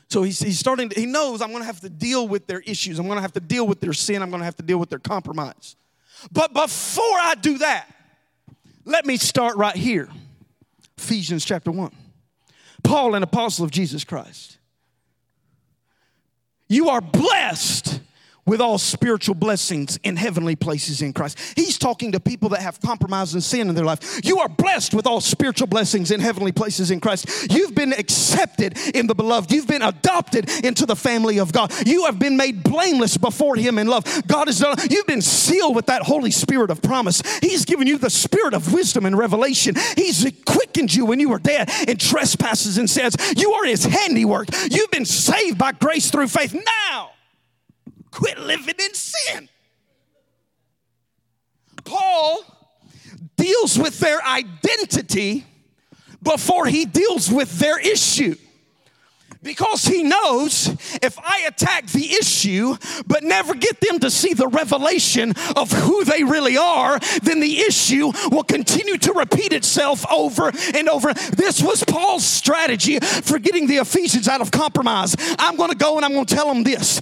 so 0.09 0.23
he's, 0.23 0.39
he's 0.39 0.59
starting, 0.59 0.89
to, 0.89 0.99
he 0.99 1.05
knows 1.05 1.41
I'm 1.41 1.53
gonna 1.53 1.63
have 1.63 1.79
to 1.81 1.89
deal 1.89 2.27
with 2.27 2.47
their 2.47 2.59
issues. 2.61 2.99
I'm 2.99 3.07
gonna 3.07 3.21
have 3.21 3.33
to 3.33 3.39
deal 3.39 3.65
with 3.65 3.79
their 3.79 3.93
sin. 3.93 4.21
I'm 4.21 4.31
gonna 4.31 4.43
have 4.43 4.57
to 4.57 4.63
deal 4.63 4.79
with 4.79 4.89
their 4.89 4.99
compromise. 4.99 5.77
But 6.31 6.53
before 6.53 7.03
I 7.03 7.35
do 7.39 7.59
that, 7.59 7.87
let 8.85 9.05
me 9.05 9.17
start 9.17 9.57
right 9.57 9.75
here. 9.75 10.09
Ephesians 10.97 11.45
chapter 11.45 11.71
1. 11.71 11.91
Paul, 12.83 13.15
an 13.15 13.23
apostle 13.23 13.65
of 13.65 13.71
Jesus 13.71 14.03
Christ. 14.03 14.57
You 16.67 16.89
are 16.89 17.01
blessed 17.01 17.99
with 18.45 18.61
all 18.61 18.77
spiritual 18.77 19.35
blessings 19.35 19.99
in 20.03 20.15
heavenly 20.15 20.55
places 20.55 21.01
in 21.01 21.13
Christ. 21.13 21.39
He's 21.55 21.77
talking 21.77 22.11
to 22.13 22.19
people 22.19 22.49
that 22.49 22.61
have 22.61 22.79
compromise 22.81 23.33
and 23.33 23.43
sin 23.43 23.69
in 23.69 23.75
their 23.75 23.85
life. 23.85 24.19
You 24.23 24.39
are 24.39 24.49
blessed 24.49 24.93
with 24.93 25.05
all 25.05 25.21
spiritual 25.21 25.67
blessings 25.67 26.11
in 26.11 26.19
heavenly 26.19 26.51
places 26.51 26.91
in 26.91 26.99
Christ. 26.99 27.51
You've 27.51 27.75
been 27.75 27.93
accepted 27.93 28.77
in 28.95 29.07
the 29.07 29.15
beloved. 29.15 29.51
You've 29.51 29.67
been 29.67 29.81
adopted 29.81 30.49
into 30.63 30.85
the 30.85 30.95
family 30.95 31.39
of 31.39 31.51
God. 31.51 31.71
You 31.85 32.05
have 32.05 32.19
been 32.19 32.37
made 32.37 32.63
blameless 32.63 33.17
before 33.17 33.55
Him 33.55 33.77
in 33.77 33.87
love. 33.87 34.05
God 34.27 34.47
has 34.47 34.59
done, 34.59 34.75
you've 34.89 35.07
been 35.07 35.21
sealed 35.21 35.75
with 35.75 35.85
that 35.87 36.01
Holy 36.01 36.31
Spirit 36.31 36.71
of 36.71 36.81
promise. 36.81 37.21
He's 37.41 37.65
given 37.65 37.87
you 37.87 37.97
the 37.97 38.09
spirit 38.09 38.53
of 38.53 38.73
wisdom 38.73 39.05
and 39.05 39.17
revelation. 39.17 39.75
He's 39.95 40.29
quickened 40.45 40.93
you 40.93 41.05
when 41.05 41.19
you 41.19 41.29
were 41.29 41.39
dead 41.39 41.69
in 41.87 41.97
trespasses 41.97 42.77
and 42.77 42.89
sins. 42.89 43.15
You 43.37 43.53
are 43.53 43.65
His 43.65 43.85
handiwork. 43.85 44.47
You've 44.69 44.91
been 44.91 45.05
saved 45.05 45.57
by 45.57 45.73
grace 45.73 46.09
through 46.09 46.27
faith. 46.27 46.53
Now, 46.53 47.10
Quit 48.11 48.37
living 48.39 48.75
in 48.79 48.93
sin. 48.93 49.49
Paul 51.83 52.43
deals 53.37 53.77
with 53.79 53.99
their 53.99 54.21
identity 54.23 55.45
before 56.21 56.67
he 56.67 56.85
deals 56.85 57.31
with 57.31 57.57
their 57.59 57.79
issue. 57.79 58.35
Because 59.43 59.85
he 59.85 60.03
knows 60.03 60.67
if 61.01 61.17
I 61.17 61.45
attack 61.47 61.87
the 61.87 62.13
issue 62.13 62.75
but 63.07 63.23
never 63.23 63.55
get 63.55 63.79
them 63.81 63.99
to 64.01 64.11
see 64.11 64.35
the 64.35 64.47
revelation 64.47 65.33
of 65.55 65.71
who 65.71 66.03
they 66.03 66.23
really 66.23 66.57
are, 66.57 66.99
then 67.23 67.39
the 67.39 67.61
issue 67.61 68.11
will 68.29 68.43
continue 68.43 68.97
to 68.99 69.13
repeat 69.13 69.51
itself 69.51 70.05
over 70.11 70.51
and 70.75 70.87
over. 70.87 71.11
This 71.13 71.61
was 71.61 71.83
Paul's 71.83 72.23
strategy 72.23 72.99
for 72.99 73.39
getting 73.39 73.65
the 73.65 73.77
Ephesians 73.77 74.27
out 74.27 74.41
of 74.41 74.51
compromise. 74.51 75.15
I'm 75.39 75.55
going 75.55 75.71
to 75.71 75.77
go 75.77 75.95
and 75.95 76.05
I'm 76.05 76.13
going 76.13 76.25
to 76.25 76.35
tell 76.35 76.47
them 76.47 76.63
this. 76.63 76.99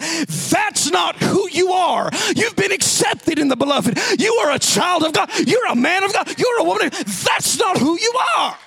That's 0.50 0.90
not 0.92 1.18
who 1.18 1.50
you 1.50 1.74
are. 1.74 2.10
You've 2.36 2.56
been 2.56 2.72
accepted 2.72 3.38
in 3.38 3.50
the 3.50 3.58
beloved. 3.58 4.00
You 4.18 4.34
are 4.36 4.52
a 4.52 4.60
child 4.60 5.04
of 5.04 5.12
God. 5.12 5.30
You're 5.46 5.68
a 5.68 5.76
man 5.76 6.06
of 6.06 6.14
God. 6.14 6.34
You're 6.40 6.60
a 6.62 6.64
woman. 6.64 6.90
That's 6.90 7.60
not 7.60 7.78
who 7.78 8.00
you 8.00 8.14
are. 8.38 8.58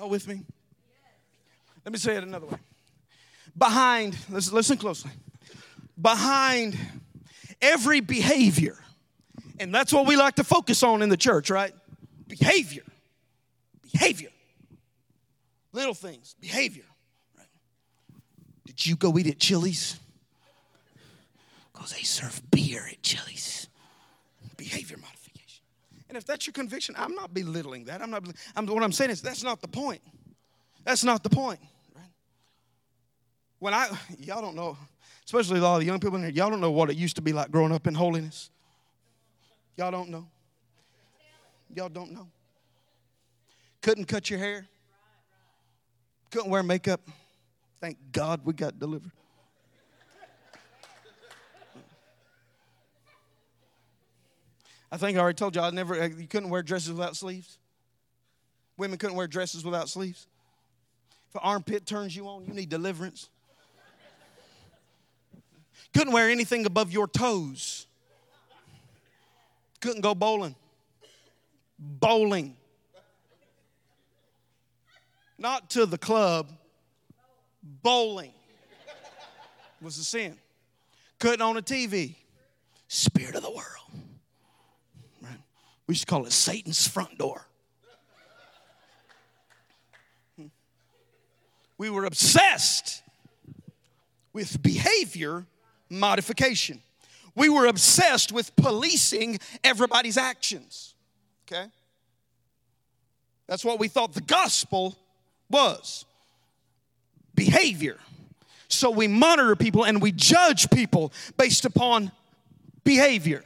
Y'all 0.00 0.08
with 0.08 0.26
me? 0.26 0.40
Let 1.84 1.92
me 1.92 1.98
say 1.98 2.16
it 2.16 2.22
another 2.22 2.46
way. 2.46 2.56
Behind, 3.54 4.16
listen, 4.30 4.54
listen 4.54 4.78
closely. 4.78 5.10
Behind 6.00 6.78
every 7.60 8.00
behavior, 8.00 8.78
and 9.58 9.74
that's 9.74 9.92
what 9.92 10.06
we 10.06 10.16
like 10.16 10.36
to 10.36 10.44
focus 10.44 10.82
on 10.82 11.02
in 11.02 11.10
the 11.10 11.18
church, 11.18 11.50
right? 11.50 11.74
Behavior. 12.26 12.84
Behavior. 13.92 14.30
Little 15.74 15.92
things, 15.92 16.34
behavior. 16.40 16.86
Right? 17.36 17.48
Did 18.64 18.86
you 18.86 18.96
go 18.96 19.18
eat 19.18 19.26
at 19.26 19.38
Chili's? 19.38 20.00
Because 21.74 21.92
they 21.92 22.04
serve 22.04 22.40
beer 22.50 22.88
at 22.90 23.02
Chili's. 23.02 23.68
Behavior 24.56 24.96
modification. 24.96 25.19
And 26.10 26.16
if 26.16 26.26
that's 26.26 26.44
your 26.44 26.52
conviction, 26.52 26.96
I'm 26.98 27.14
not 27.14 27.32
belittling 27.32 27.84
that. 27.84 28.02
I'm 28.02 28.10
not. 28.10 28.24
I'm, 28.56 28.66
what 28.66 28.82
I'm 28.82 28.90
saying 28.90 29.12
is 29.12 29.22
that's 29.22 29.44
not 29.44 29.62
the 29.62 29.68
point. 29.68 30.02
That's 30.84 31.04
not 31.04 31.22
the 31.22 31.30
point. 31.30 31.60
When 33.60 33.72
I, 33.72 33.88
y'all 34.18 34.42
don't 34.42 34.56
know, 34.56 34.76
especially 35.24 35.60
a 35.60 35.62
lot 35.62 35.74
of 35.74 35.80
the 35.82 35.86
young 35.86 36.00
people 36.00 36.16
in 36.16 36.24
here, 36.24 36.32
y'all 36.32 36.50
don't 36.50 36.60
know 36.60 36.72
what 36.72 36.90
it 36.90 36.96
used 36.96 37.14
to 37.14 37.22
be 37.22 37.32
like 37.32 37.52
growing 37.52 37.70
up 37.70 37.86
in 37.86 37.94
holiness. 37.94 38.50
Y'all 39.76 39.92
don't 39.92 40.08
know. 40.08 40.26
Y'all 41.76 41.88
don't 41.88 42.10
know. 42.10 42.26
Couldn't 43.80 44.06
cut 44.06 44.30
your 44.30 44.40
hair. 44.40 44.66
Couldn't 46.32 46.50
wear 46.50 46.64
makeup. 46.64 47.02
Thank 47.80 47.98
God 48.10 48.40
we 48.42 48.52
got 48.52 48.80
delivered. 48.80 49.12
I 54.92 54.96
think 54.96 55.16
I 55.16 55.20
already 55.20 55.36
told 55.36 55.54
you 55.54 55.62
I 55.62 55.70
never 55.70 56.00
uh, 56.00 56.08
you 56.08 56.26
couldn't 56.26 56.50
wear 56.50 56.62
dresses 56.62 56.92
without 56.92 57.16
sleeves. 57.16 57.58
Women 58.76 58.98
couldn't 58.98 59.16
wear 59.16 59.26
dresses 59.26 59.64
without 59.64 59.88
sleeves. 59.88 60.26
If 61.28 61.36
an 61.36 61.42
armpit 61.44 61.86
turns 61.86 62.16
you 62.16 62.26
on, 62.28 62.44
you 62.44 62.52
need 62.52 62.68
deliverance. 62.68 63.28
Couldn't 65.92 66.12
wear 66.12 66.28
anything 66.28 66.66
above 66.66 66.92
your 66.92 67.06
toes. 67.06 67.86
Couldn't 69.80 70.00
go 70.00 70.14
bowling. 70.14 70.54
Bowling. 71.78 72.56
Not 75.38 75.70
to 75.70 75.86
the 75.86 75.98
club. 75.98 76.50
Bowling 77.62 78.32
was 79.80 79.98
a 79.98 80.04
sin. 80.04 80.36
Couldn't 81.18 81.42
own 81.42 81.56
a 81.56 81.62
TV. 81.62 82.16
Spirit 82.88 83.34
of 83.34 83.42
the 83.42 83.50
world. 83.50 83.89
We 85.90 85.94
used 85.94 86.06
to 86.06 86.14
call 86.14 86.24
it 86.24 86.30
Satan's 86.30 86.86
front 86.86 87.18
door. 87.18 87.44
We 91.78 91.90
were 91.90 92.04
obsessed 92.04 93.02
with 94.32 94.62
behavior 94.62 95.46
modification. 95.88 96.80
We 97.34 97.48
were 97.48 97.66
obsessed 97.66 98.30
with 98.30 98.54
policing 98.54 99.40
everybody's 99.64 100.16
actions. 100.16 100.94
Okay? 101.50 101.66
That's 103.48 103.64
what 103.64 103.80
we 103.80 103.88
thought 103.88 104.12
the 104.12 104.20
gospel 104.20 104.96
was 105.50 106.04
behavior. 107.34 107.98
So 108.68 108.90
we 108.92 109.08
monitor 109.08 109.56
people 109.56 109.82
and 109.82 110.00
we 110.00 110.12
judge 110.12 110.70
people 110.70 111.12
based 111.36 111.64
upon 111.64 112.12
behavior. 112.84 113.42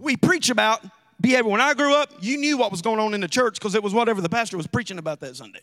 We 0.00 0.16
preach 0.16 0.50
about 0.50 0.82
behavior. 1.20 1.50
When 1.50 1.60
I 1.60 1.74
grew 1.74 1.94
up, 1.94 2.12
you 2.20 2.36
knew 2.36 2.58
what 2.58 2.70
was 2.70 2.82
going 2.82 2.98
on 2.98 3.14
in 3.14 3.20
the 3.20 3.28
church 3.28 3.54
because 3.54 3.74
it 3.74 3.82
was 3.82 3.94
whatever 3.94 4.20
the 4.20 4.28
pastor 4.28 4.56
was 4.56 4.66
preaching 4.66 4.98
about 4.98 5.20
that 5.20 5.36
Sunday. 5.36 5.60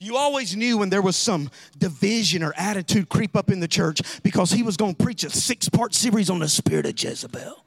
You 0.00 0.16
always 0.16 0.54
knew 0.54 0.78
when 0.78 0.90
there 0.90 1.02
was 1.02 1.16
some 1.16 1.50
division 1.76 2.44
or 2.44 2.52
attitude 2.56 3.08
creep 3.08 3.34
up 3.34 3.50
in 3.50 3.58
the 3.58 3.66
church 3.66 4.00
because 4.22 4.52
he 4.52 4.62
was 4.62 4.76
going 4.76 4.94
to 4.94 5.02
preach 5.02 5.24
a 5.24 5.30
six 5.30 5.68
part 5.68 5.92
series 5.92 6.30
on 6.30 6.38
the 6.38 6.48
spirit 6.48 6.86
of 6.86 7.02
Jezebel. 7.02 7.64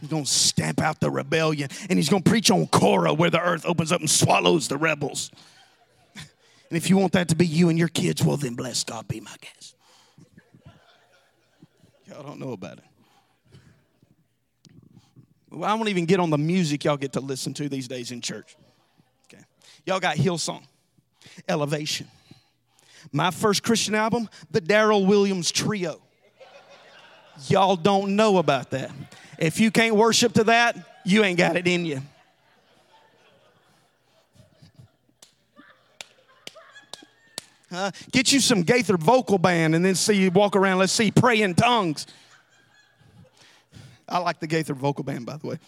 He's 0.00 0.10
going 0.10 0.24
to 0.24 0.30
stamp 0.30 0.80
out 0.80 1.00
the 1.00 1.10
rebellion 1.10 1.70
and 1.88 1.98
he's 1.98 2.08
going 2.08 2.22
to 2.22 2.30
preach 2.30 2.50
on 2.50 2.66
Korah 2.66 3.14
where 3.14 3.30
the 3.30 3.40
earth 3.40 3.64
opens 3.66 3.92
up 3.92 4.00
and 4.00 4.10
swallows 4.10 4.68
the 4.68 4.76
rebels. 4.76 5.30
And 6.70 6.76
if 6.76 6.90
you 6.90 6.98
want 6.98 7.12
that 7.12 7.28
to 7.30 7.34
be 7.34 7.46
you 7.46 7.70
and 7.70 7.78
your 7.78 7.88
kids, 7.88 8.22
well, 8.22 8.36
then 8.36 8.52
bless 8.52 8.84
God 8.84 9.08
be 9.08 9.20
my 9.20 9.34
guest. 9.40 9.74
Y'all 12.08 12.22
don't 12.22 12.40
know 12.40 12.52
about 12.52 12.78
it. 12.78 12.84
Well, 15.50 15.68
I 15.68 15.74
won't 15.74 15.88
even 15.88 16.06
get 16.06 16.20
on 16.20 16.30
the 16.30 16.38
music 16.38 16.84
y'all 16.84 16.96
get 16.96 17.12
to 17.14 17.20
listen 17.20 17.54
to 17.54 17.68
these 17.68 17.88
days 17.88 18.12
in 18.12 18.20
church. 18.20 18.56
Okay. 19.26 19.42
Y'all 19.86 20.00
got 20.00 20.16
Hillsong, 20.16 20.62
Elevation. 21.48 22.06
My 23.12 23.30
first 23.30 23.62
Christian 23.62 23.94
album, 23.94 24.28
the 24.50 24.60
Daryl 24.60 25.06
Williams 25.06 25.50
Trio. 25.50 26.00
Y'all 27.46 27.76
don't 27.76 28.16
know 28.16 28.38
about 28.38 28.70
that. 28.70 28.90
If 29.38 29.60
you 29.60 29.70
can't 29.70 29.94
worship 29.94 30.32
to 30.34 30.44
that, 30.44 30.76
you 31.04 31.24
ain't 31.24 31.38
got 31.38 31.56
it 31.56 31.66
in 31.66 31.86
you. 31.86 32.02
Uh, 37.70 37.90
get 38.12 38.32
you 38.32 38.40
some 38.40 38.62
Gaither 38.62 38.96
vocal 38.96 39.38
band 39.38 39.74
and 39.74 39.84
then 39.84 39.94
see 39.94 40.14
you 40.14 40.30
walk 40.30 40.56
around. 40.56 40.78
Let's 40.78 40.92
see, 40.92 41.10
pray 41.10 41.42
in 41.42 41.54
tongues. 41.54 42.06
I 44.08 44.18
like 44.18 44.40
the 44.40 44.46
Gaither 44.46 44.74
vocal 44.74 45.04
band, 45.04 45.26
by 45.26 45.36
the 45.36 45.46
way. 45.46 45.58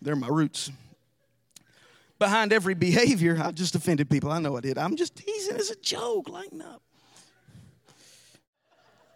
They're 0.00 0.16
my 0.16 0.28
roots. 0.28 0.70
Behind 2.20 2.52
every 2.52 2.74
behavior, 2.74 3.40
I 3.42 3.50
just 3.50 3.74
offended 3.74 4.08
people. 4.08 4.30
I 4.30 4.38
know 4.38 4.56
I 4.56 4.60
did. 4.60 4.78
I'm 4.78 4.94
just 4.94 5.16
teasing 5.16 5.56
as 5.56 5.70
a 5.70 5.76
joke. 5.76 6.28
Lighten 6.28 6.62
up. 6.62 6.82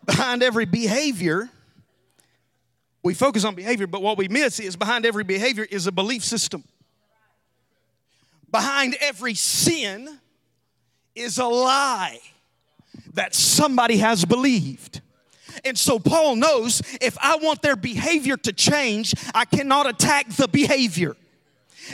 Behind 0.07 0.43
every 0.43 0.65
behavior, 0.65 1.49
we 3.03 3.15
focus 3.15 3.45
on 3.45 3.55
behavior, 3.55 3.87
but 3.87 4.03
what 4.03 4.19
we 4.19 4.29
miss 4.29 4.59
is 4.59 4.77
behind 4.77 5.07
every 5.07 5.25
behavior 5.25 5.67
is 5.71 5.87
a 5.87 5.93
belief 5.93 6.25
system. 6.25 6.65
Behind 8.51 8.97
every 9.01 9.35
sin 9.35 10.19
is 11.15 11.39
a 11.39 11.47
lie 11.47 12.21
that 13.15 13.35
somebody 13.35 13.99
has 13.99 14.25
believed. 14.25 15.01
And 15.65 15.79
so 15.79 15.99
Paul 15.99 16.37
knows 16.37 16.83
if 17.01 17.17
I 17.21 17.37
want 17.37 17.63
their 17.63 17.77
behavior 17.77 18.37
to 18.39 18.53
change, 18.53 19.15
I 19.35 19.45
cannot 19.45 19.89
attack 19.89 20.29
the 20.31 20.49
behavior. 20.49 21.17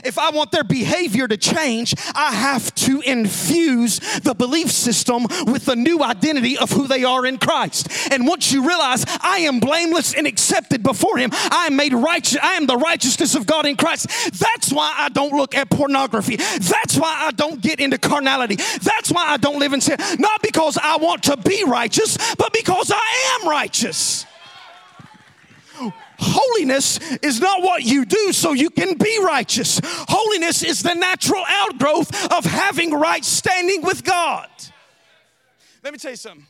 If 0.05 0.19
I 0.19 0.31
want 0.31 0.53
their 0.53 0.65
behavior 0.65 1.29
to 1.29 1.37
change, 1.37 1.95
I 2.15 2.33
have 2.33 2.75
to 2.77 3.01
infuse 3.01 3.99
the 4.21 4.35
belief 4.35 4.71
system 4.71 5.25
with 5.47 5.67
the 5.67 5.77
new 5.77 6.03
identity 6.03 6.57
of 6.57 6.71
who 6.71 6.87
they 6.87 7.05
are 7.05 7.27
in 7.27 7.39
Christ. 7.39 7.89
And 8.11 8.27
once 8.27 8.53
you 8.53 8.67
realize 8.67 9.05
I 9.21 9.39
am 9.41 9.61
blameless 9.61 10.15
and 10.15 10.27
accepted 10.27 10.83
before 10.83 11.19
Him, 11.19 11.31
I 11.33 11.67
am 11.67 11.77
made 11.77 11.93
righteous, 11.93 12.39
I 12.43 12.55
am 12.55 12.67
the 12.67 12.77
righteousness 12.77 13.35
of 13.35 13.47
God 13.47 13.67
in 13.67 13.77
Christ. 13.77 14.09
That's 14.39 14.73
why 14.73 14.95
I 14.97 15.09
don't 15.09 15.33
look 15.33 15.55
at 15.55 15.71
pornography. 15.71 16.37
That's 16.37 16.97
why 16.97 17.15
I 17.27 17.31
don't 17.33 17.61
get 17.61 17.81
into 17.81 17.99
carnality. 17.99 18.57
That's 18.57 19.11
why 19.11 19.27
I 19.27 19.37
don't 19.37 19.59
live 19.59 19.73
in 19.73 19.81
sin. 19.81 19.99
Not 20.19 20.43
because 20.43 20.79
I 20.79 20.97
want 20.97 21.25
to 21.25 21.37
be 21.37 21.65
righteous, 21.65 22.17
but 22.35 22.53
because 22.53 22.91
I 22.95 23.39
am 23.41 23.49
righteous. 23.49 24.27
Holiness 26.21 26.99
is 27.23 27.41
not 27.41 27.63
what 27.63 27.83
you 27.83 28.05
do 28.05 28.33
so 28.33 28.53
you 28.53 28.69
can 28.69 28.97
be 28.99 29.19
righteous. 29.25 29.81
Holiness 29.83 30.63
is 30.63 30.83
the 30.83 30.95
natural 30.95 31.43
outgrowth 31.47 32.33
of 32.33 32.45
having 32.45 32.93
right 32.93 33.25
standing 33.25 33.83
with 33.83 34.05
God. 34.05 34.49
Let 35.83 35.95
me 35.95 35.99
tell 35.99 36.11
you 36.11 36.17
something. 36.17 36.47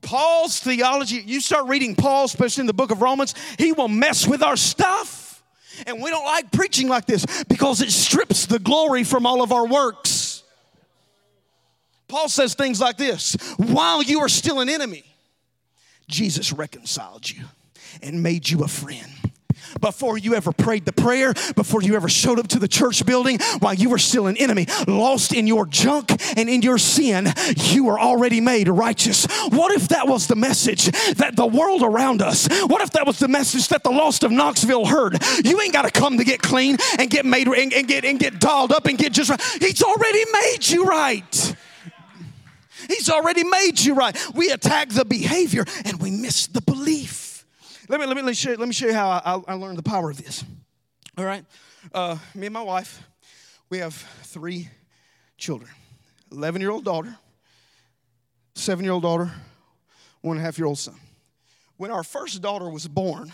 Paul's 0.00 0.58
theology, 0.60 1.16
you 1.16 1.42
start 1.42 1.68
reading 1.68 1.94
Paul, 1.94 2.24
especially 2.24 2.62
in 2.62 2.66
the 2.66 2.72
book 2.72 2.90
of 2.90 3.02
Romans, 3.02 3.34
he 3.58 3.72
will 3.72 3.88
mess 3.88 4.26
with 4.26 4.42
our 4.42 4.56
stuff. 4.56 5.42
And 5.86 6.02
we 6.02 6.08
don't 6.08 6.24
like 6.24 6.50
preaching 6.50 6.88
like 6.88 7.04
this 7.04 7.26
because 7.44 7.82
it 7.82 7.90
strips 7.90 8.46
the 8.46 8.58
glory 8.58 9.04
from 9.04 9.26
all 9.26 9.42
of 9.42 9.52
our 9.52 9.66
works. 9.66 10.42
Paul 12.08 12.28
says 12.28 12.54
things 12.54 12.80
like 12.80 12.96
this 12.96 13.34
While 13.58 14.02
you 14.02 14.20
are 14.20 14.28
still 14.28 14.60
an 14.60 14.70
enemy, 14.70 15.04
Jesus 16.08 16.52
reconciled 16.52 17.30
you 17.30 17.44
and 18.02 18.22
made 18.22 18.48
you 18.48 18.62
a 18.62 18.68
friend. 18.68 19.10
before 19.80 20.18
you 20.18 20.34
ever 20.34 20.52
prayed 20.52 20.84
the 20.84 20.92
prayer, 20.92 21.32
before 21.54 21.82
you 21.82 21.94
ever 21.94 22.08
showed 22.08 22.38
up 22.38 22.48
to 22.48 22.58
the 22.58 22.68
church 22.68 23.04
building, 23.06 23.38
while 23.60 23.74
you 23.74 23.88
were 23.90 23.98
still 23.98 24.26
an 24.26 24.36
enemy, 24.36 24.66
lost 24.86 25.32
in 25.32 25.46
your 25.46 25.66
junk 25.66 26.10
and 26.36 26.48
in 26.48 26.62
your 26.62 26.78
sin, 26.78 27.28
you 27.56 27.84
were 27.84 27.98
already 27.98 28.40
made 28.40 28.68
righteous. 28.68 29.26
What 29.48 29.72
if 29.72 29.88
that 29.88 30.06
was 30.08 30.26
the 30.26 30.36
message 30.36 30.86
that 31.16 31.36
the 31.36 31.46
world 31.46 31.82
around 31.82 32.22
us, 32.22 32.48
what 32.66 32.82
if 32.82 32.90
that 32.92 33.06
was 33.06 33.18
the 33.18 33.28
message 33.28 33.68
that 33.68 33.82
the 33.84 33.90
lost 33.90 34.24
of 34.24 34.30
Knoxville 34.30 34.86
heard? 34.86 35.18
You 35.44 35.60
ain't 35.60 35.72
got 35.72 35.82
to 35.82 35.90
come 35.90 36.18
to 36.18 36.24
get 36.24 36.42
clean 36.42 36.76
and 36.98 37.10
get 37.10 37.24
made 37.24 37.46
and, 37.48 37.72
and 37.72 37.86
get 37.86 38.04
and 38.04 38.18
get 38.18 38.40
dolled 38.40 38.72
up 38.72 38.86
and 38.86 38.98
get 38.98 39.12
just 39.12 39.30
right. 39.30 39.40
He's 39.60 39.82
already 39.82 40.24
made 40.32 40.68
you 40.68 40.84
right. 40.84 41.56
He's 42.88 43.10
already 43.10 43.44
made 43.44 43.78
you 43.78 43.94
right. 43.94 44.16
We 44.34 44.50
attack 44.50 44.88
the 44.88 45.04
behavior 45.04 45.64
and 45.84 46.00
we 46.00 46.10
miss 46.10 46.46
the 46.46 46.60
belief. 46.60 47.29
Let 47.90 47.98
me, 47.98 48.06
let 48.06 48.16
me, 48.16 48.22
let 48.22 48.28
me, 48.28 48.34
show, 48.34 48.50
you, 48.50 48.56
let 48.56 48.68
me 48.68 48.72
show 48.72 48.86
you 48.86 48.94
how 48.94 49.08
I, 49.10 49.52
I 49.52 49.54
learned 49.54 49.76
the 49.76 49.82
power 49.82 50.10
of 50.10 50.24
this. 50.24 50.44
All 51.18 51.24
right? 51.24 51.44
Uh, 51.92 52.16
me 52.36 52.46
and 52.46 52.54
my 52.54 52.62
wife, 52.62 53.02
we 53.68 53.78
have 53.78 53.94
three 54.22 54.68
children 55.36 55.68
11 56.30 56.60
year 56.60 56.70
old 56.70 56.84
daughter, 56.84 57.16
seven 58.54 58.84
year 58.84 58.92
old 58.92 59.02
daughter, 59.02 59.32
one 60.20 60.36
and 60.36 60.40
a 60.40 60.46
half 60.46 60.56
year 60.56 60.68
old 60.68 60.78
son. 60.78 60.94
When 61.78 61.90
our 61.90 62.04
first 62.04 62.40
daughter 62.40 62.70
was 62.70 62.86
born, 62.86 63.32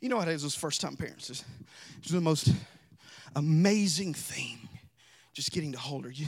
you 0.00 0.08
know 0.08 0.20
how 0.20 0.28
it 0.28 0.34
is 0.34 0.42
those 0.42 0.54
first 0.54 0.80
time 0.80 0.96
parents. 0.96 1.28
It's, 1.28 1.44
it's 1.98 2.12
the 2.12 2.20
most 2.20 2.48
amazing 3.34 4.14
thing 4.14 4.68
just 5.32 5.50
getting 5.50 5.72
to 5.72 5.78
hold 5.78 6.04
her. 6.04 6.12
You, 6.12 6.26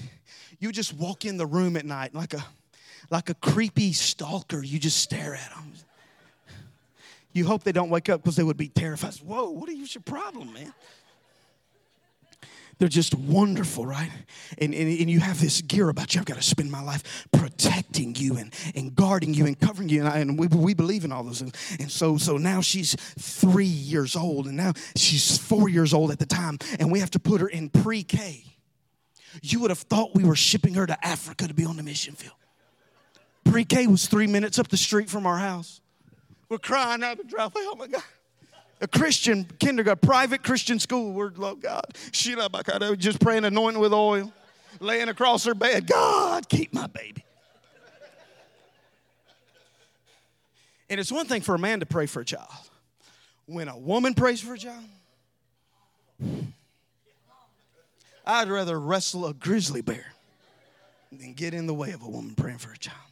you 0.59 0.73
just 0.73 0.95
walk 0.95 1.25
in 1.25 1.37
the 1.37 1.47
room 1.47 1.77
at 1.77 1.85
night 1.85 2.13
like 2.13 2.35
a, 2.35 2.45
like 3.09 3.31
a 3.31 3.35
creepy 3.35 3.93
stalker. 3.93 4.65
You 4.65 4.81
just 4.81 4.99
stare 4.99 5.37
at 5.37 5.51
them. 5.51 5.72
You 7.33 7.47
hope 7.47 7.65
they 7.65 7.73
don't 7.73 7.91
wake 7.91 8.09
up 8.09 8.23
because 8.23 8.37
they 8.37 8.43
would 8.43 8.57
be 8.57 8.69
terrified. 8.69 9.15
Whoa, 9.17 9.51
what 9.51 9.69
is 9.69 9.95
your 9.95 10.03
problem, 10.03 10.53
man? 10.53 10.73
They're 12.83 12.89
just 12.89 13.15
wonderful, 13.15 13.87
right? 13.87 14.11
And, 14.59 14.75
and, 14.75 14.99
and 14.99 15.09
you 15.09 15.21
have 15.21 15.41
this 15.41 15.63
gear 15.63 15.89
about 15.89 16.15
you. 16.15 16.21
I've 16.21 16.27
got 16.27 16.37
to 16.37 16.43
spend 16.43 16.71
my 16.71 16.83
life 16.83 17.29
protecting 17.31 18.17
you 18.17 18.39
and, 18.39 18.53
and 18.75 18.93
guarding 18.95 19.35
you 19.35 19.47
and 19.47 19.57
covering 19.57 19.89
you. 19.89 20.01
And, 20.01 20.09
I, 20.09 20.19
and 20.19 20.37
we, 20.37 20.49
we 20.49 20.75
believe 20.75 21.05
in 21.05 21.13
all 21.13 21.23
those 21.23 21.41
things. 21.41 21.77
And 21.79 21.89
so, 21.91 22.17
so 22.17 22.39
now 22.39 22.61
she's 22.61 22.97
three 23.19 23.67
years 23.67 24.17
old, 24.17 24.47
and 24.47 24.57
now 24.57 24.73
she's 24.97 25.39
four 25.39 25.69
years 25.69 25.95
old 25.95 26.11
at 26.11 26.19
the 26.19 26.27
time, 26.27 26.59
and 26.81 26.91
we 26.91 26.99
have 26.99 27.11
to 27.13 27.21
put 27.21 27.41
her 27.41 27.47
in 27.47 27.69
pre 27.69 28.03
K. 28.03 28.45
You 29.43 29.61
would 29.61 29.71
have 29.71 29.79
thought 29.79 30.15
we 30.15 30.25
were 30.25 30.35
shipping 30.35 30.75
her 30.75 30.87
to 30.87 31.07
Africa 31.07 31.47
to 31.47 31.55
be 31.55 31.65
on 31.65 31.77
the 31.77 31.83
mission 31.85 32.15
field. 32.15 32.35
Pre 33.45 33.65
K 33.65 33.87
was 33.87 34.07
three 34.07 34.27
minutes 34.27 34.59
up 34.59 34.69
the 34.69 34.77
street 34.77 35.09
from 35.09 35.25
our 35.25 35.39
house. 35.39 35.82
We're 36.53 36.59
crying 36.59 37.03
out 37.03 37.17
the 37.17 37.25
driveway. 37.25 37.63
Oh 37.65 37.77
my 37.77 37.87
God. 37.87 38.03
A 38.83 38.87
Christian 38.87 39.47
kindergarten, 39.59 40.07
private 40.07 40.43
Christian 40.43 40.79
school. 40.79 41.15
Word, 41.15 41.39
love 41.39 41.63
God. 41.63 41.97
Sheila 42.11 42.51
Bakada, 42.51 42.95
just 42.99 43.21
praying, 43.21 43.47
anointing 43.47 43.81
with 43.81 43.95
oil, 43.95 44.31
laying 44.79 45.09
across 45.09 45.47
her 45.47 45.55
bed. 45.55 45.87
God, 45.87 46.47
keep 46.51 46.75
my 46.75 46.89
baby. 46.89 47.25
And 50.91 51.01
it's 51.01 51.11
one 51.11 51.25
thing 51.25 51.41
for 51.41 51.55
a 51.55 51.59
man 51.59 51.81
to 51.81 51.87
pray 51.87 52.05
for 52.05 52.21
a 52.21 52.25
child. 52.27 52.51
When 53.47 53.69
a 53.69 53.79
woman 53.79 54.13
prays 54.13 54.43
for 54.43 54.53
a 54.53 54.59
child, 54.59 54.85
I'd 58.27 58.51
rather 58.51 58.79
wrestle 58.79 59.25
a 59.25 59.33
grizzly 59.33 59.81
bear 59.81 60.13
than 61.11 61.33
get 61.33 61.55
in 61.55 61.67
the 61.67 61.73
way 61.73 61.93
of 61.93 62.03
a 62.03 62.09
woman 62.11 62.35
praying 62.35 62.59
for 62.59 62.73
a 62.73 62.77
child. 62.77 63.12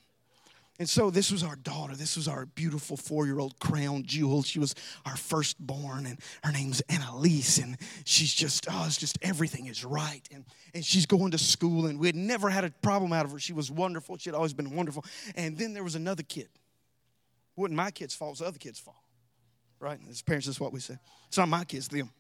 And 0.81 0.89
so 0.89 1.11
this 1.11 1.31
was 1.31 1.43
our 1.43 1.57
daughter. 1.57 1.95
This 1.95 2.17
was 2.17 2.27
our 2.27 2.47
beautiful 2.47 2.97
four-year-old 2.97 3.59
crown 3.59 4.03
jewel. 4.07 4.43
She 4.43 4.59
was 4.59 4.75
our 5.05 5.15
firstborn, 5.15 6.07
and 6.07 6.19
her 6.43 6.51
name's 6.51 6.81
Annalise. 6.89 7.59
And 7.59 7.77
she's 8.07 8.33
just, 8.33 8.67
oh, 8.71 8.85
it's 8.87 8.97
just 8.97 9.19
everything 9.21 9.67
is 9.67 9.85
right. 9.85 10.27
And, 10.33 10.47
and 10.73 10.83
she's 10.83 11.05
going 11.05 11.33
to 11.33 11.39
school, 11.39 11.85
and 11.85 12.01
we 12.01 12.07
had 12.07 12.17
never 12.17 12.49
had 12.49 12.65
a 12.65 12.71
problem 12.81 13.13
out 13.13 13.27
of 13.27 13.33
her. 13.33 13.39
She 13.39 13.53
was 13.53 13.71
wonderful. 13.71 14.17
She 14.17 14.31
had 14.31 14.35
always 14.35 14.55
been 14.55 14.75
wonderful. 14.75 15.05
And 15.35 15.59
then 15.59 15.75
there 15.75 15.85
was 15.85 15.97
another 15.97 16.23
kid. 16.23 16.45
It 16.47 17.61
wasn't 17.61 17.77
my 17.77 17.91
kid's 17.91 18.15
fault, 18.15 18.31
it 18.31 18.33
was 18.33 18.39
the 18.39 18.47
other 18.47 18.59
kid's 18.59 18.79
fault. 18.79 18.97
Right? 19.81 20.01
As 20.09 20.23
parents, 20.23 20.47
that's 20.47 20.61
what 20.61 20.73
we 20.73 20.81
say. 20.81 20.97
It's 21.29 21.37
not 21.37 21.49
my 21.49 21.65
kids, 21.65 21.89
them. 21.89 22.11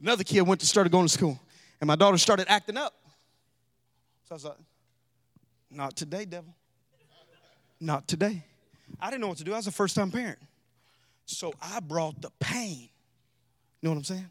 Another 0.00 0.24
kid 0.24 0.40
went 0.40 0.60
to 0.62 0.66
started 0.66 0.90
going 0.90 1.06
to 1.06 1.12
school, 1.12 1.38
and 1.80 1.86
my 1.86 1.94
daughter 1.94 2.18
started 2.18 2.46
acting 2.48 2.76
up. 2.76 2.92
So 4.24 4.32
I 4.32 4.34
was 4.34 4.44
like, 4.46 4.56
"Not 5.76 5.96
today, 5.96 6.24
devil. 6.24 6.54
Not 7.78 8.08
today." 8.08 8.42
I 8.98 9.10
didn't 9.10 9.20
know 9.20 9.28
what 9.28 9.38
to 9.38 9.44
do. 9.44 9.52
I 9.52 9.56
was 9.56 9.66
a 9.66 9.72
first-time 9.72 10.10
parent, 10.10 10.38
so 11.26 11.52
I 11.60 11.80
brought 11.80 12.22
the 12.22 12.30
pain. 12.40 12.88
You 13.80 13.88
know 13.88 13.90
what 13.90 13.98
I'm 13.98 14.04
saying? 14.04 14.30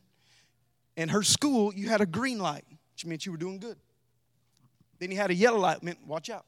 In 0.97 1.09
her 1.09 1.23
school, 1.23 1.73
you 1.73 1.89
had 1.89 2.01
a 2.01 2.05
green 2.05 2.39
light, 2.39 2.65
which 2.93 3.05
meant 3.05 3.25
you 3.25 3.31
were 3.31 3.37
doing 3.37 3.59
good. 3.59 3.77
Then 4.99 5.11
you 5.11 5.17
had 5.17 5.29
a 5.29 5.35
yellow 5.35 5.59
light, 5.59 5.83
meant 5.83 5.99
watch 6.07 6.29
out. 6.29 6.45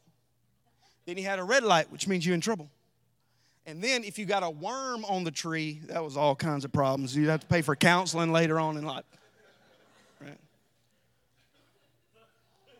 Then 1.06 1.18
you 1.18 1.24
had 1.24 1.38
a 1.38 1.44
red 1.44 1.64
light, 1.64 1.92
which 1.92 2.08
means 2.08 2.26
you're 2.26 2.36
in 2.36 2.42
trouble. 2.42 2.70
And 3.66 3.84
then 3.84 4.06
if 4.06 4.18
you 4.18 4.26
got 4.26 4.44
a 4.44 4.50
worm 4.50 5.04
on 5.06 5.26
the 5.26 5.32
tree, 5.32 5.82
that 5.88 6.02
was 6.04 6.16
all 6.16 6.36
kinds 6.36 6.64
of 6.64 6.72
problems. 6.72 7.16
You'd 7.16 7.30
have 7.30 7.42
to 7.42 7.48
pay 7.48 7.62
for 7.62 7.76
counseling 7.76 8.32
later 8.32 8.60
on 8.60 8.78
in 8.78 8.86
life. 8.86 9.04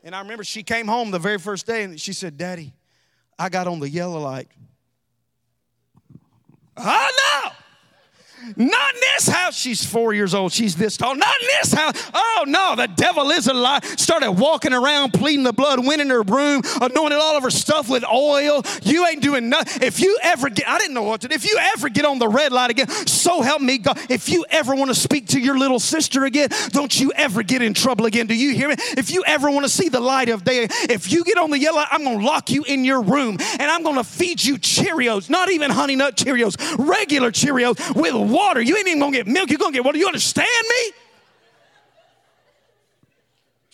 And 0.08 0.16
I 0.16 0.22
remember 0.22 0.46
she 0.46 0.64
came 0.64 0.88
home 0.88 1.12
the 1.12 1.20
very 1.20 1.38
first 1.38 1.68
day 1.68 1.84
and 1.84 2.00
she 2.00 2.14
said, 2.14 2.38
Daddy, 2.38 2.74
I 3.38 3.50
got 3.50 3.68
on 3.68 3.82
the 3.82 3.90
yellow 3.90 4.22
light. 4.22 4.48
Oh 6.78 7.42
no! 7.44 7.52
Not 8.56 8.94
in 8.94 9.02
this 9.16 9.28
house. 9.28 9.58
She's 9.58 9.84
four 9.84 10.14
years 10.14 10.34
old. 10.34 10.52
She's 10.52 10.76
this 10.76 10.96
tall. 10.96 11.16
Not 11.16 11.36
in 11.42 11.48
this 11.60 11.74
house. 11.74 12.12
Oh 12.14 12.46
no, 12.48 12.76
the 12.76 12.88
devil 12.88 13.30
is 13.32 13.48
a 13.48 13.54
lie. 13.54 13.80
Started 13.98 14.34
walking 14.34 14.74
around, 14.74 15.14
pleading 15.14 15.44
the 15.44 15.54
blood, 15.54 15.86
went 15.86 16.02
in 16.02 16.10
her 16.10 16.22
room, 16.22 16.62
anointed 16.82 17.18
all 17.18 17.36
of 17.36 17.44
her 17.44 17.50
stuff 17.50 17.90
with 17.90 18.06
oil. 18.06 18.64
You 18.84 19.06
ain't 19.08 19.22
doing 19.22 19.50
nothing. 19.50 19.82
If 19.82 20.00
you 20.00 20.18
ever 20.22 20.50
get, 20.50 20.68
I 20.68 20.78
didn't 20.78 20.94
know 20.94 21.04
what 21.04 21.22
to 21.22 21.28
do. 21.28 21.36
If 21.36 21.46
you 21.46 21.58
ever 21.76 21.90
get 21.90 22.06
on 22.06 22.20
the 22.20 22.28
red 22.28 22.52
light 22.52 22.70
again, 22.70 22.90
so 23.08 23.42
help 23.42 23.62
me 23.62 23.80
God. 23.80 24.00
If 24.10 24.30
you 24.30 24.46
ever 24.50 24.76
want 24.76 24.90
to 24.90 24.96
speak 24.96 25.28
to 25.30 25.40
your 25.40 25.58
little 25.58 25.80
sister 25.80 26.26
again, 26.26 26.50
don't 26.70 26.98
you 27.00 27.12
ever 27.16 27.44
get 27.44 27.62
in 27.62 27.74
trouble 27.74 28.06
again. 28.06 28.28
Do 28.28 28.36
you 28.36 28.54
hear 28.54 28.70
me? 28.70 28.76
If 28.98 29.12
you 29.12 29.24
ever 29.26 29.50
want 29.50 29.66
to 29.66 29.70
see 29.70 29.90
the 29.90 30.00
light 30.00 30.30
of 30.30 30.44
day, 30.44 30.68
if 30.90 31.12
you 31.12 31.24
get 31.24 31.38
on 31.38 31.50
the 31.50 31.60
yellow, 31.60 31.84
I'm 31.90 32.04
going 32.04 32.20
to 32.20 32.26
lock 32.26 32.52
you 32.52 32.64
in 32.64 32.86
your 32.86 33.02
room 33.02 33.38
and 33.40 33.64
I'm 33.64 33.84
going 33.84 33.96
to 33.96 34.04
feed 34.04 34.44
you 34.44 34.58
Cheerios, 34.58 35.30
not 35.30 35.50
even 35.50 35.72
honey 35.72 35.96
nut 35.96 36.16
Cheerios, 36.16 36.56
regular 36.78 37.32
Cheerios 37.32 37.96
with 37.96 38.27
water. 38.30 38.62
You 38.62 38.78
ain't 38.78 38.88
even 38.88 39.00
gonna 39.00 39.12
get 39.12 39.28
milk, 39.28 39.50
you're 39.50 39.60
gonna 39.60 39.74
get 39.74 39.84
water. 39.84 39.98
You 39.98 40.08
understand 40.08 40.48
me? 40.70 40.94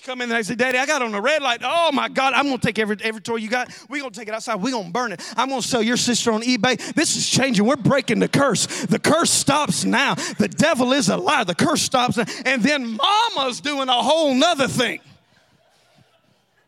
Come 0.06 0.22
in 0.22 0.30
and 0.30 0.46
say, 0.46 0.56
Daddy, 0.56 0.78
I 0.78 0.86
got 0.86 1.02
on 1.02 1.14
the 1.14 1.22
red 1.22 1.42
light. 1.42 1.62
Oh 1.64 1.90
my 1.94 2.10
God, 2.10 2.34
I'm 2.34 2.46
gonna 2.46 2.58
take 2.58 2.78
every 2.78 2.98
every 3.02 3.22
toy 3.22 3.38
you 3.38 3.50
got. 3.50 3.70
We're 3.90 4.02
gonna 4.02 4.12
take 4.12 4.28
it 4.28 4.34
outside. 4.34 4.56
We're 4.56 4.74
gonna 4.74 4.90
burn 4.90 5.14
it. 5.14 5.22
I'm 5.38 5.48
gonna 5.48 5.62
sell 5.62 5.82
your 5.82 5.96
sister 5.96 6.34
on 6.34 6.42
eBay. 6.42 6.94
This 6.94 7.16
is 7.16 7.30
changing. 7.30 7.66
We're 7.66 7.78
breaking 7.78 8.20
the 8.20 8.28
curse. 8.28 8.86
The 8.86 9.00
curse 9.00 9.32
stops 9.32 9.86
now. 9.86 10.16
The 10.16 10.50
devil 10.50 10.92
is 10.92 11.08
a 11.08 11.16
liar. 11.16 11.46
The 11.46 11.56
curse 11.56 11.82
stops 11.82 12.18
now. 12.18 12.26
And 12.46 12.62
then 12.62 12.98
mama's 12.98 13.62
doing 13.62 13.88
a 13.88 13.94
whole 13.94 14.36
nother 14.36 14.68
thing. 14.68 15.00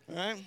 All 0.09 0.15
right? 0.15 0.37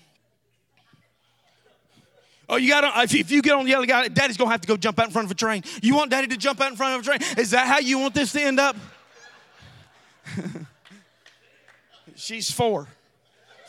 Oh, 2.48 2.56
you 2.56 2.68
got 2.68 2.80
to, 2.80 3.02
if, 3.02 3.14
if 3.14 3.30
you 3.30 3.42
get 3.42 3.54
on 3.54 3.66
the 3.66 3.74
other 3.74 3.84
guy, 3.84 4.08
daddy's 4.08 4.38
to 4.38 4.46
have 4.46 4.62
to 4.62 4.68
go 4.68 4.76
jump 4.76 4.98
out 4.98 5.06
in 5.06 5.12
front 5.12 5.26
of 5.26 5.30
a 5.32 5.34
train. 5.34 5.62
You 5.82 5.94
want 5.94 6.10
daddy 6.10 6.28
to 6.28 6.36
jump 6.36 6.60
out 6.60 6.70
in 6.70 6.76
front 6.76 6.94
of 6.94 7.00
a 7.02 7.04
train? 7.04 7.18
Is 7.36 7.50
that 7.50 7.66
how 7.66 7.78
you 7.78 7.98
want 7.98 8.14
this 8.14 8.32
to 8.32 8.40
end 8.40 8.58
up? 8.58 8.76
She's 12.14 12.50
four. 12.50 12.88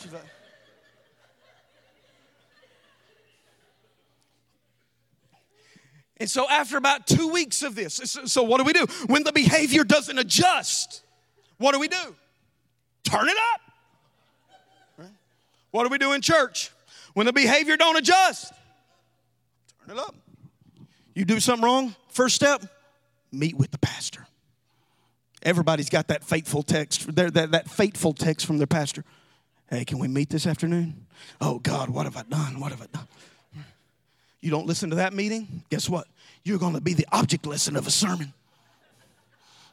She's 0.02 0.14
like, 0.14 0.24
and 6.18 6.30
so, 6.30 6.50
after 6.50 6.78
about 6.78 7.06
two 7.06 7.28
weeks 7.28 7.64
of 7.64 7.76
this, 7.76 7.96
so, 7.96 8.26
so 8.26 8.44
what 8.44 8.60
do 8.60 8.64
we 8.64 8.74
do? 8.74 8.86
When 9.08 9.24
the 9.24 9.34
behavior 9.34 9.84
doesn't 9.84 10.18
adjust, 10.18 11.04
what 11.58 11.74
do 11.74 11.80
we 11.80 11.90
do? 11.90 12.16
Turn 13.04 13.28
it 13.28 13.38
up. 13.54 13.62
Right? 14.98 15.12
What 15.72 15.84
do 15.84 15.90
we 15.90 15.98
do 15.98 16.14
in 16.14 16.22
church? 16.22 16.72
When 17.14 17.26
the 17.26 17.34
behavior 17.34 17.76
don't 17.76 17.98
adjust, 17.98 18.54
It 19.90 19.98
up. 19.98 20.16
You 21.16 21.26
do 21.26 21.40
something 21.40 21.66
wrong, 21.66 21.96
first 22.10 22.36
step, 22.36 22.64
meet 23.32 23.58
with 23.58 23.72
the 23.72 23.80
pastor. 23.80 24.28
Everybody's 25.42 25.90
got 25.90 26.10
that 26.10 26.24
fateful 26.24 26.64
text, 26.64 27.16
that, 27.16 27.52
that 27.52 27.70
fateful 27.70 28.14
text 28.14 28.46
from 28.46 28.58
their 28.58 28.68
pastor. 28.68 29.04
Hey, 29.70 29.86
can 29.86 30.00
we 30.00 30.08
meet 30.08 30.30
this 30.30 30.46
afternoon? 30.46 31.08
Oh 31.42 31.60
God, 31.60 31.90
what 31.90 32.06
have 32.06 32.18
I 32.18 32.24
done? 32.24 32.60
What 32.60 32.72
have 32.72 32.82
I 32.82 32.86
done? 32.94 33.08
You 34.42 34.52
don't 34.52 34.68
listen 34.68 34.92
to 34.92 34.98
that 34.98 35.14
meeting? 35.14 35.64
Guess 35.70 35.90
what? 35.90 36.08
You're 36.44 36.60
going 36.60 36.74
to 36.74 36.82
be 36.82 36.94
the 36.94 37.08
object 37.12 37.46
lesson 37.46 37.76
of 37.76 37.88
a 37.88 37.92
sermon. 37.92 38.34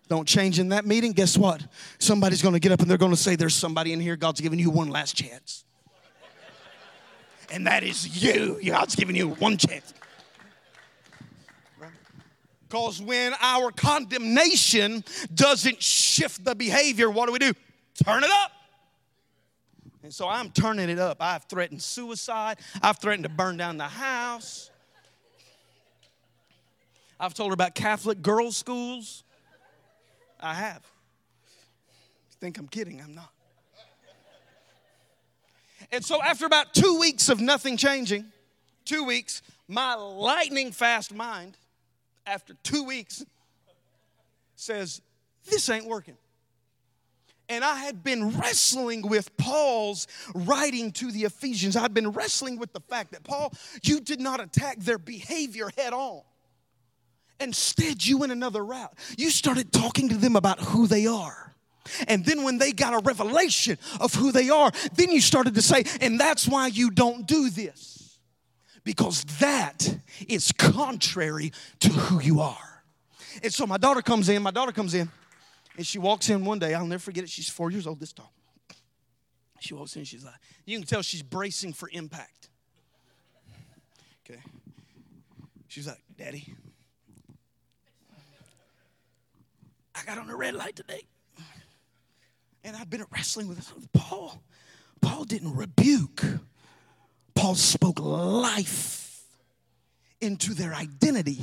Don't 0.09 0.26
change 0.26 0.59
in 0.59 0.70
that 0.70 0.87
meeting. 0.87 1.12
Guess 1.12 1.37
what? 1.37 1.62
Somebody's 1.98 2.42
going 2.42 2.55
to 2.55 2.61
get 2.61 2.72
up 2.72 2.81
and 2.81 2.88
they're 2.88 2.98
going 2.98 3.12
to 3.12 3.16
say, 3.16 3.37
There's 3.37 3.55
somebody 3.55 3.92
in 3.92 4.00
here. 4.00 4.16
God's 4.16 4.40
giving 4.40 4.59
you 4.59 4.70
one 4.70 4.88
last 4.88 5.14
chance. 5.14 5.64
And 7.50 7.66
that 7.66 7.83
is 7.85 8.22
you. 8.22 8.59
God's 8.64 8.96
giving 8.96 9.14
you 9.14 9.29
one 9.29 9.57
chance. 9.57 9.92
Because 12.68 13.00
when 13.00 13.33
our 13.40 13.70
condemnation 13.70 15.05
doesn't 15.33 15.83
shift 15.83 16.44
the 16.44 16.55
behavior, 16.55 17.09
what 17.11 17.26
do 17.26 17.33
we 17.33 17.38
do? 17.38 17.52
Turn 18.05 18.24
it 18.24 18.31
up. 18.31 18.52
And 20.02 20.12
so 20.12 20.29
I'm 20.29 20.50
turning 20.50 20.88
it 20.88 20.98
up. 20.98 21.18
I've 21.20 21.44
threatened 21.44 21.83
suicide. 21.83 22.59
I've 22.83 22.98
threatened 22.98 23.24
to 23.24 23.29
burn 23.29 23.57
down 23.57 23.76
the 23.76 23.85
house. 23.85 24.70
I've 27.18 27.35
told 27.35 27.50
her 27.50 27.55
about 27.55 27.74
Catholic 27.74 28.20
girls' 28.20 28.57
schools. 28.57 29.24
I 30.38 30.55
have. 30.55 30.83
You 32.31 32.37
think 32.40 32.59
I'm 32.59 32.68
kidding? 32.68 33.00
I'm 33.00 33.14
not. 33.14 33.33
And 35.90 36.05
so, 36.05 36.22
after 36.22 36.46
about 36.46 36.74
two 36.74 36.98
weeks 36.98 37.29
of 37.29 37.40
nothing 37.40 37.76
changing, 37.76 38.26
two 38.85 39.05
weeks, 39.05 39.40
my 39.68 39.94
lightning 39.94 40.72
fast 40.72 41.14
mind, 41.14 41.57
after 42.26 42.54
two 42.62 42.84
weeks, 42.84 43.24
says, 44.56 45.00
This 45.48 45.68
ain't 45.68 45.86
working. 45.86 46.16
And 47.48 47.64
I 47.64 47.76
had 47.76 48.02
been 48.02 48.36
wrestling 48.38 49.08
with 49.08 49.36
Paul's 49.36 50.08
writing 50.34 50.90
to 50.92 51.12
the 51.12 51.24
Ephesians. 51.24 51.76
I'd 51.76 51.94
been 51.94 52.10
wrestling 52.10 52.58
with 52.58 52.72
the 52.72 52.80
fact 52.80 53.12
that, 53.12 53.22
Paul, 53.22 53.52
you 53.84 54.00
did 54.00 54.20
not 54.20 54.40
attack 54.40 54.80
their 54.80 54.98
behavior 54.98 55.70
head 55.76 55.92
on. 55.92 56.22
Instead, 57.38 58.04
you 58.04 58.18
went 58.18 58.32
another 58.32 58.64
route. 58.64 58.92
You 59.16 59.30
started 59.30 59.72
talking 59.72 60.08
to 60.08 60.16
them 60.16 60.34
about 60.36 60.58
who 60.58 60.86
they 60.86 61.06
are. 61.06 61.54
And 62.08 62.24
then 62.24 62.42
when 62.42 62.58
they 62.58 62.72
got 62.72 62.94
a 62.94 62.98
revelation 62.98 63.78
of 64.00 64.12
who 64.14 64.32
they 64.32 64.50
are, 64.50 64.72
then 64.94 65.12
you 65.12 65.20
started 65.20 65.54
to 65.54 65.62
say, 65.62 65.84
and 66.00 66.18
that's 66.18 66.48
why 66.48 66.66
you 66.66 66.90
don't 66.90 67.26
do 67.26 67.48
this. 67.50 67.95
Because 68.87 69.25
that 69.40 69.99
is 70.29 70.53
contrary 70.53 71.53
to 71.81 71.88
who 71.88 72.20
you 72.22 72.40
are. 72.40 72.85
And 73.42 73.53
so 73.53 73.66
my 73.66 73.79
daughter 73.79 74.01
comes 74.01 74.29
in, 74.29 74.40
my 74.44 74.53
daughter 74.53 74.70
comes 74.70 74.94
in, 74.94 75.11
and 75.77 75.85
she 75.85 75.99
walks 75.99 76.31
in 76.31 76.44
one 76.44 76.61
day. 76.61 76.72
I'll 76.72 76.87
never 76.87 77.01
forget 77.01 77.25
it. 77.25 77.29
She's 77.29 77.49
four 77.49 77.72
years 77.72 77.88
old, 77.88 77.99
this 77.99 78.12
tall. 78.12 78.33
She 79.59 79.75
walks 79.75 79.96
in, 79.96 80.05
she's 80.05 80.25
like, 80.25 80.37
you 80.66 80.79
can 80.79 80.87
tell 80.87 81.03
she's 81.03 81.22
bracing 81.22 81.72
for 81.72 81.90
impact. 81.92 82.49
Okay. 84.25 84.40
She's 85.66 85.88
like, 85.88 86.01
Daddy, 86.16 86.55
I 89.96 90.05
got 90.07 90.16
on 90.16 90.31
a 90.31 90.37
red 90.37 90.55
light 90.55 90.77
today. 90.77 91.03
And 92.62 92.77
I've 92.77 92.88
been 92.88 93.05
wrestling 93.11 93.49
with 93.49 93.68
Paul. 93.92 94.40
Paul 95.01 95.25
didn't 95.25 95.57
rebuke. 95.57 96.22
Paul 97.37 97.55
spoke 97.55 98.01
life 98.01 99.22
into 100.20 100.55
their 100.55 100.75
identity. 100.75 101.38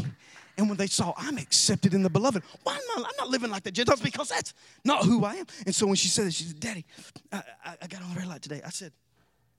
And 0.58 0.68
when 0.68 0.78
they 0.78 0.88
saw 0.88 1.14
I'm 1.18 1.38
accepted 1.38 1.94
in 1.94 2.04
the 2.04 2.10
beloved, 2.10 2.44
why 2.64 2.74
am 2.76 2.82
I, 2.98 3.08
I'm 3.08 3.16
not 3.18 3.30
living 3.30 3.50
like 3.50 3.64
the 3.64 3.72
Gentiles 3.72 4.02
because 4.02 4.30
that's 4.30 4.54
not 4.84 5.06
who 5.06 5.24
I 5.24 5.36
am. 5.36 5.46
And 5.66 5.74
so 5.74 5.88
when 5.88 5.96
she 5.96 6.10
said 6.10 6.28
it, 6.28 6.34
she 6.34 6.44
said, 6.44 6.60
Daddy, 6.60 6.86
I, 7.32 7.44
I, 7.66 7.76
I 7.84 7.88
got 7.88 8.02
on 8.04 8.14
the 8.14 8.20
red 8.20 8.28
light 8.28 8.42
today. 8.42 8.62
I 8.66 8.70
said, 8.70 8.92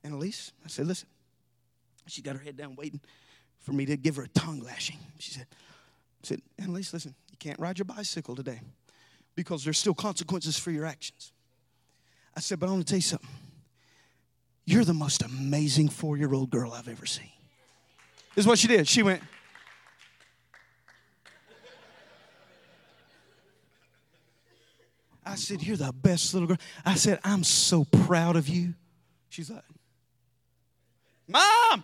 Annalise, 0.03 0.51
I 0.63 0.67
said, 0.67 0.85
listen. 0.87 1.07
She 2.07 2.21
got 2.21 2.35
her 2.35 2.41
head 2.41 2.55
down 2.55 2.75
waiting 2.75 3.01
for 3.59 3.73
me 3.73 3.85
to 3.87 3.97
give 3.97 4.15
her 4.17 4.23
a 4.23 4.27
tongue 4.27 4.59
lashing. 4.59 4.97
She 5.17 5.31
said, 5.31 5.47
I 5.51 6.27
said, 6.27 6.41
Annalise, 6.59 6.93
listen, 6.93 7.15
you 7.31 7.37
can't 7.39 7.59
ride 7.59 7.79
your 7.79 7.85
bicycle 7.85 8.35
today 8.35 8.61
because 9.35 9.63
there's 9.63 9.79
still 9.79 9.95
consequences 9.95 10.57
for 10.57 10.71
your 10.71 10.85
actions. 10.85 11.33
I 12.35 12.41
said, 12.41 12.59
but 12.59 12.67
I 12.67 12.73
want 12.73 12.85
to 12.85 12.91
tell 12.91 12.97
you 12.97 13.01
something. 13.01 13.29
You're 14.65 14.83
the 14.83 14.93
most 14.93 15.21
amazing 15.23 15.89
four 15.89 16.17
year 16.17 16.33
old 16.33 16.49
girl 16.49 16.73
I've 16.73 16.87
ever 16.87 17.05
seen. 17.05 17.29
This 18.33 18.43
is 18.43 18.47
what 18.47 18.57
she 18.59 18.67
did. 18.67 18.87
She 18.87 19.03
went, 19.03 19.21
I 25.25 25.35
said, 25.35 25.61
You're 25.63 25.77
the 25.77 25.93
best 25.93 26.33
little 26.33 26.47
girl. 26.47 26.57
I 26.85 26.95
said, 26.95 27.19
I'm 27.23 27.43
so 27.43 27.85
proud 27.85 28.35
of 28.35 28.47
you. 28.47 28.73
She's 29.29 29.49
like, 29.49 29.63
Mom! 31.27 31.83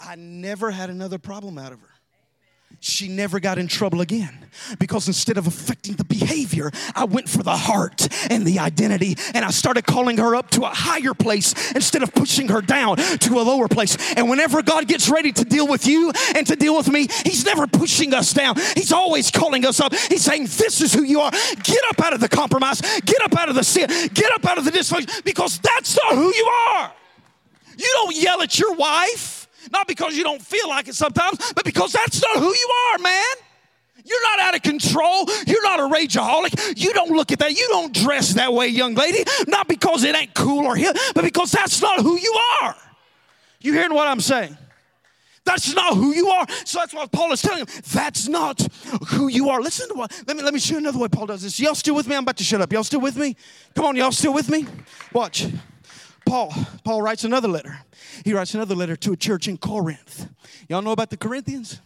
I 0.00 0.14
never 0.16 0.70
had 0.70 0.90
another 0.90 1.18
problem 1.18 1.58
out 1.58 1.72
of 1.72 1.80
her 1.80 1.89
she 2.78 3.08
never 3.08 3.40
got 3.40 3.58
in 3.58 3.68
trouble 3.68 4.00
again 4.00 4.46
because 4.78 5.06
instead 5.06 5.36
of 5.36 5.46
affecting 5.46 5.96
the 5.96 6.04
behavior, 6.04 6.70
I 6.94 7.04
went 7.04 7.28
for 7.28 7.42
the 7.42 7.56
heart 7.56 8.08
and 8.30 8.46
the 8.46 8.58
identity 8.58 9.16
and 9.34 9.44
I 9.44 9.50
started 9.50 9.86
calling 9.86 10.16
her 10.18 10.34
up 10.34 10.50
to 10.52 10.62
a 10.62 10.68
higher 10.68 11.12
place 11.12 11.72
instead 11.72 12.02
of 12.02 12.14
pushing 12.14 12.48
her 12.48 12.62
down 12.62 12.96
to 12.96 13.38
a 13.38 13.42
lower 13.42 13.68
place. 13.68 13.96
And 14.14 14.30
whenever 14.30 14.62
God 14.62 14.88
gets 14.88 15.10
ready 15.10 15.32
to 15.32 15.44
deal 15.44 15.66
with 15.66 15.86
you 15.86 16.12
and 16.34 16.46
to 16.46 16.56
deal 16.56 16.76
with 16.76 16.88
me, 16.90 17.08
He's 17.24 17.44
never 17.44 17.66
pushing 17.66 18.14
us 18.14 18.32
down. 18.32 18.56
He's 18.74 18.92
always 18.92 19.30
calling 19.30 19.66
us 19.66 19.80
up. 19.80 19.94
He's 19.94 20.22
saying, 20.22 20.44
This 20.44 20.80
is 20.80 20.94
who 20.94 21.02
you 21.02 21.20
are. 21.20 21.30
Get 21.30 21.84
up 21.90 22.00
out 22.02 22.14
of 22.14 22.20
the 22.20 22.28
compromise, 22.28 22.80
get 23.04 23.20
up 23.22 23.36
out 23.36 23.48
of 23.48 23.56
the 23.56 23.64
sin, 23.64 23.88
get 24.14 24.32
up 24.32 24.44
out 24.46 24.58
of 24.58 24.64
the 24.64 24.70
dysfunction 24.70 25.22
because 25.24 25.58
that's 25.58 25.98
not 26.02 26.14
who 26.14 26.34
you 26.34 26.46
are. 26.46 26.92
You 27.76 27.88
don't 27.92 28.16
yell 28.16 28.42
at 28.42 28.58
your 28.58 28.74
wife. 28.74 29.39
Not 29.70 29.86
because 29.86 30.16
you 30.16 30.24
don't 30.24 30.40
feel 30.40 30.68
like 30.68 30.88
it 30.88 30.94
sometimes, 30.94 31.52
but 31.52 31.64
because 31.64 31.92
that's 31.92 32.22
not 32.22 32.36
who 32.36 32.48
you 32.48 32.74
are, 32.92 32.98
man. 32.98 33.24
You're 34.04 34.22
not 34.22 34.40
out 34.40 34.54
of 34.56 34.62
control. 34.62 35.26
You're 35.46 35.62
not 35.62 35.80
a 35.80 35.94
rageaholic. 35.94 36.80
You 36.82 36.92
don't 36.92 37.10
look 37.10 37.32
at 37.32 37.38
that. 37.40 37.52
You 37.52 37.66
don't 37.68 37.92
dress 37.92 38.34
that 38.34 38.52
way, 38.52 38.68
young 38.68 38.94
lady. 38.94 39.24
Not 39.46 39.68
because 39.68 40.04
it 40.04 40.16
ain't 40.16 40.34
cool 40.34 40.64
or 40.64 40.76
hip, 40.76 40.96
but 41.14 41.22
because 41.22 41.52
that's 41.52 41.80
not 41.82 42.00
who 42.00 42.18
you 42.18 42.34
are. 42.62 42.74
You 43.60 43.74
hearing 43.74 43.94
what 43.94 44.08
I'm 44.08 44.20
saying? 44.20 44.56
That's 45.44 45.74
not 45.74 45.94
who 45.94 46.14
you 46.14 46.28
are. 46.28 46.46
So 46.64 46.78
that's 46.78 46.94
what 46.94 47.10
Paul 47.12 47.32
is 47.32 47.42
telling 47.42 47.60
him. 47.60 47.66
That's 47.92 48.28
not 48.28 48.60
who 49.08 49.28
you 49.28 49.48
are. 49.48 49.60
Listen 49.60 49.88
to 49.88 49.94
what. 49.94 50.22
Let 50.26 50.36
me 50.36 50.42
let 50.42 50.54
me 50.54 50.60
show 50.60 50.74
you 50.74 50.78
another 50.78 50.98
way 50.98 51.08
Paul 51.08 51.26
does 51.26 51.42
this. 51.42 51.58
Y'all 51.58 51.74
still 51.74 51.94
with 51.94 52.06
me? 52.06 52.14
I'm 52.14 52.22
about 52.22 52.36
to 52.38 52.44
shut 52.44 52.60
up. 52.60 52.72
Y'all 52.72 52.84
still 52.84 53.00
with 53.00 53.16
me? 53.16 53.36
Come 53.74 53.86
on, 53.86 53.96
y'all 53.96 54.12
still 54.12 54.34
with 54.34 54.48
me? 54.48 54.66
Watch. 55.12 55.46
Paul, 56.26 56.54
Paul 56.84 57.02
writes 57.02 57.24
another 57.24 57.48
letter. 57.48 57.78
He 58.24 58.32
writes 58.32 58.54
another 58.54 58.74
letter 58.74 58.96
to 58.96 59.12
a 59.12 59.16
church 59.16 59.48
in 59.48 59.56
Corinth. 59.56 60.28
Y'all 60.68 60.82
know 60.82 60.92
about 60.92 61.10
the 61.10 61.16
Corinthians? 61.16 61.80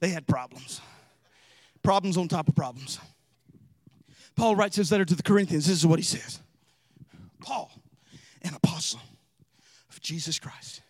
They 0.00 0.08
had 0.10 0.26
problems. 0.26 0.80
Problems 1.82 2.16
on 2.16 2.28
top 2.28 2.48
of 2.48 2.54
problems. 2.54 2.98
Paul 4.36 4.56
writes 4.56 4.76
his 4.76 4.90
letter 4.90 5.04
to 5.04 5.14
the 5.14 5.22
Corinthians. 5.22 5.66
This 5.66 5.76
is 5.76 5.86
what 5.86 5.98
he 5.98 6.04
says 6.04 6.40
Paul, 7.40 7.70
an 8.42 8.54
apostle 8.54 9.00
of 9.90 10.00
Jesus 10.00 10.38
Christ. 10.38 10.82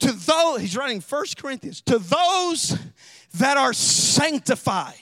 To 0.00 0.12
those, 0.12 0.60
he's 0.60 0.76
writing 0.76 1.00
First 1.00 1.36
Corinthians, 1.36 1.82
to 1.82 1.98
those 1.98 2.78
that 3.34 3.56
are 3.56 3.72
sanctified 3.72 4.94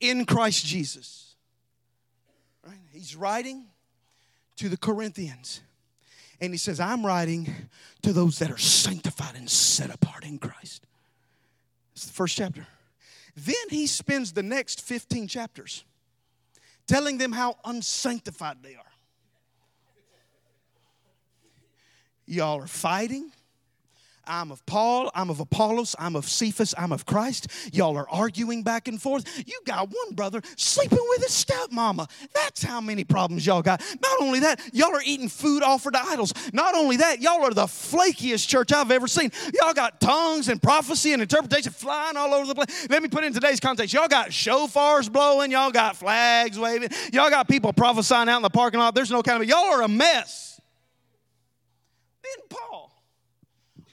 in 0.00 0.24
Christ 0.24 0.66
Jesus. 0.66 1.36
Right? 2.66 2.78
He's 2.92 3.14
writing 3.14 3.66
to 4.62 4.68
the 4.68 4.76
Corinthians. 4.76 5.60
And 6.40 6.54
he 6.54 6.56
says, 6.56 6.78
I'm 6.78 7.04
writing 7.04 7.52
to 8.02 8.12
those 8.12 8.38
that 8.38 8.48
are 8.48 8.58
sanctified 8.58 9.34
and 9.34 9.50
set 9.50 9.92
apart 9.92 10.24
in 10.24 10.38
Christ. 10.38 10.86
It's 11.96 12.06
the 12.06 12.12
first 12.12 12.36
chapter. 12.36 12.64
Then 13.34 13.54
he 13.70 13.88
spends 13.88 14.32
the 14.32 14.42
next 14.44 14.80
15 14.80 15.26
chapters 15.26 15.84
telling 16.86 17.18
them 17.18 17.32
how 17.32 17.56
unsanctified 17.64 18.58
they 18.62 18.76
are. 18.76 18.92
Y'all 22.26 22.62
are 22.62 22.68
fighting. 22.68 23.32
I'm 24.26 24.52
of 24.52 24.64
Paul, 24.66 25.10
I'm 25.14 25.30
of 25.30 25.40
Apollos, 25.40 25.96
I'm 25.98 26.14
of 26.14 26.28
Cephas, 26.28 26.74
I'm 26.78 26.92
of 26.92 27.06
Christ. 27.06 27.48
Y'all 27.72 27.96
are 27.96 28.08
arguing 28.08 28.62
back 28.62 28.86
and 28.88 29.00
forth. 29.00 29.24
You 29.46 29.60
got 29.64 29.88
one 29.88 30.14
brother 30.14 30.40
sleeping 30.56 30.98
with 31.10 31.22
his 31.22 31.32
stepmama. 31.32 32.08
That's 32.34 32.62
how 32.62 32.80
many 32.80 33.04
problems 33.04 33.46
y'all 33.46 33.62
got. 33.62 33.82
Not 34.02 34.20
only 34.20 34.40
that, 34.40 34.60
y'all 34.72 34.94
are 34.94 35.02
eating 35.04 35.28
food 35.28 35.62
offered 35.62 35.94
to 35.94 36.00
idols. 36.00 36.32
Not 36.52 36.74
only 36.74 36.98
that, 36.98 37.20
y'all 37.20 37.42
are 37.42 37.54
the 37.54 37.66
flakiest 37.66 38.46
church 38.48 38.72
I've 38.72 38.90
ever 38.90 39.08
seen. 39.08 39.30
Y'all 39.60 39.74
got 39.74 40.00
tongues 40.00 40.48
and 40.48 40.62
prophecy 40.62 41.12
and 41.12 41.22
interpretation 41.22 41.72
flying 41.72 42.16
all 42.16 42.32
over 42.32 42.46
the 42.46 42.54
place. 42.54 42.88
Let 42.88 43.02
me 43.02 43.08
put 43.08 43.24
it 43.24 43.28
in 43.28 43.32
today's 43.32 43.60
context. 43.60 43.92
Y'all 43.92 44.08
got 44.08 44.28
shofars 44.30 45.12
blowing, 45.12 45.50
y'all 45.50 45.70
got 45.70 45.96
flags 45.96 46.58
waving, 46.58 46.90
y'all 47.12 47.30
got 47.30 47.48
people 47.48 47.72
prophesying 47.72 48.28
out 48.28 48.36
in 48.36 48.42
the 48.42 48.50
parking 48.50 48.80
lot. 48.80 48.94
There's 48.94 49.10
no 49.10 49.22
kind 49.22 49.42
of, 49.42 49.48
y'all 49.48 49.64
are 49.64 49.82
a 49.82 49.88
mess. 49.88 50.60
Then 52.22 52.46
Paul 52.48 52.71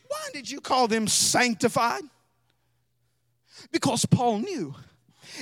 why 0.09 0.29
did 0.33 0.49
you 0.49 0.59
call 0.59 0.87
them 0.87 1.07
sanctified? 1.07 2.03
Because 3.71 4.05
Paul 4.05 4.39
knew 4.39 4.75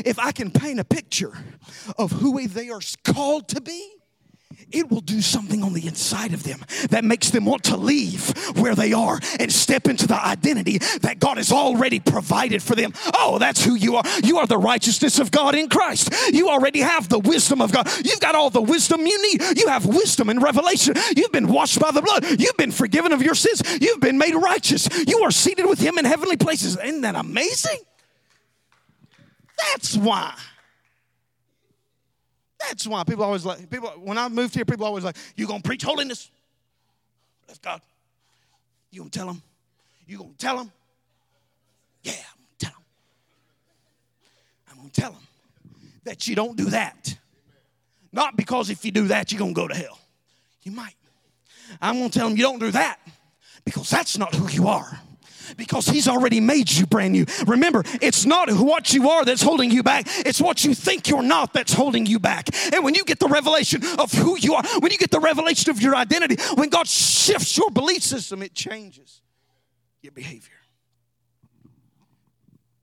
if 0.06 0.20
I 0.20 0.32
can 0.32 0.52
paint 0.52 0.80
a 0.80 0.84
picture 0.84 1.34
of 1.98 2.12
who 2.12 2.46
they 2.48 2.70
are 2.70 2.82
called 3.04 3.48
to 3.50 3.62
be, 3.62 3.97
it 4.72 4.90
will 4.90 5.02
do 5.02 5.22
something 5.22 5.64
on 5.64 5.74
the 5.74 5.88
inside 5.88 6.34
of 6.34 6.44
them 6.44 6.60
that 6.90 7.04
makes 7.04 7.30
them 7.30 7.46
want 7.46 7.64
to 7.66 7.78
leave 7.78 8.30
where 8.58 8.76
they 8.76 8.94
are 8.94 9.20
and 9.40 9.52
step 9.52 9.88
into 9.88 10.08
the 10.08 10.22
identity 10.22 10.78
that 11.02 11.20
God 11.20 11.38
has 11.38 11.52
already 11.52 12.00
provided 12.00 12.62
for 12.62 12.76
them. 12.76 12.94
Oh, 13.14 13.38
that's 13.40 13.64
who 13.64 13.76
you 13.76 13.96
are. 13.96 14.04
You 14.24 14.40
are 14.40 14.48
the 14.48 14.58
righteousness 14.58 15.20
of 15.20 15.32
God 15.32 15.56
in 15.56 15.70
Christ. 15.70 16.14
You 16.34 16.50
already 16.50 16.80
have 16.80 17.08
the 17.08 17.20
wisdom 17.20 17.62
of 17.62 17.72
God. 17.72 17.90
You've 18.04 18.20
got 18.20 18.36
all 18.36 18.50
the 18.50 18.62
wisdom 18.62 19.06
you 19.06 19.32
need. 19.32 19.58
You 19.58 19.68
have 19.68 19.86
wisdom 19.86 20.30
and 20.30 20.42
revelation. 20.42 20.96
You've 21.16 21.32
been 21.32 21.48
washed 21.48 21.80
by 21.80 21.92
the 21.92 22.02
blood. 22.02 22.26
You've 22.40 22.58
been 22.58 22.72
forgiven 22.72 23.12
of 23.12 23.22
your 23.22 23.36
sins. 23.36 23.62
You've 23.82 24.02
been 24.02 24.18
made 24.18 24.36
righteous. 24.36 24.90
You 25.08 25.20
are 25.24 25.32
seated 25.32 25.66
with 25.66 25.80
Him 25.80 25.98
in 25.98 26.06
heavenly 26.06 26.38
places. 26.38 26.78
Isn't 26.78 27.02
that 27.02 27.16
amazing? 27.16 27.80
That's 29.58 29.98
why. 29.98 30.36
That's 32.68 32.86
why 32.86 33.04
people 33.04 33.24
always 33.24 33.46
like 33.46 33.70
people 33.70 33.90
when 34.04 34.18
I 34.18 34.28
moved 34.28 34.54
here, 34.54 34.66
people 34.66 34.86
always 34.86 35.04
like, 35.04 35.16
you 35.36 35.48
gonna 35.48 35.62
preach 35.62 35.84
holiness? 35.84 36.30
Bless 37.46 37.58
God. 37.60 37.82
You 38.92 39.02
gonna 39.02 39.10
tell 39.10 39.28
them? 39.28 39.42
You 40.06 40.18
gonna 40.18 40.30
tell 40.38 40.58
them? 40.58 40.72
Yeah, 42.04 42.14
I'm 42.14 42.38
gonna 42.38 42.58
tell 42.60 42.72
them. 42.72 42.84
I'm 44.70 44.78
gonna 44.78 44.90
tell 44.90 45.12
them 45.12 45.28
that 46.04 46.28
you 46.28 46.36
don't 46.36 46.58
do 46.58 46.66
that. 46.66 47.18
Not 48.12 48.36
because 48.36 48.70
if 48.70 48.84
you 48.84 48.92
do 48.92 49.08
that, 49.08 49.32
you're 49.32 49.40
gonna 49.40 49.54
go 49.54 49.68
to 49.68 49.76
hell. 49.76 50.00
You 50.64 50.72
might. 50.72 50.96
I'm 51.82 51.98
gonna 51.98 52.10
tell 52.10 52.28
them 52.28 52.38
you 52.38 52.44
don't 52.44 52.60
do 52.60 52.72
that 52.72 53.00
because 53.64 53.90
that's 53.90 54.18
not 54.18 54.34
who 54.36 54.50
you 54.50 54.68
are 54.68 55.00
because 55.56 55.88
He's 55.88 56.08
already 56.08 56.40
made 56.40 56.72
you 56.72 56.86
brand 56.86 57.14
new. 57.14 57.26
Remember, 57.46 57.84
it's 58.02 58.26
not 58.26 58.52
what 58.52 58.94
you 58.94 59.10
are 59.10 59.26
that's 59.26 59.42
holding 59.42 59.72
you 59.72 59.84
back, 59.84 60.06
it's 60.08 60.42
what 60.42 60.64
you 60.64 60.74
think 60.74 61.08
you're 61.08 61.22
not 61.22 61.54
that's 61.54 61.74
holding 61.74 62.06
you 62.06 62.20
back. 62.20 62.50
And 62.74 62.84
when 62.84 62.96
you 62.96 63.06
get 63.06 63.20
the 63.20 63.28
revelation 63.28 63.82
of 64.00 64.12
who 64.12 64.38
you 64.38 64.56
are, 64.56 64.64
when 64.80 64.92
you 64.92 64.98
get 64.98 65.12
the 65.12 65.20
revelation 65.20 65.70
of 65.70 65.82
your 65.82 65.96
identity, 65.96 66.38
when 66.56 66.70
God 66.70 66.88
shifts 66.88 67.58
your 67.58 67.70
belief 67.70 68.04
system, 68.04 68.42
it 68.42 68.54
changes 68.54 69.22
your 70.02 70.12
behavior. 70.12 70.54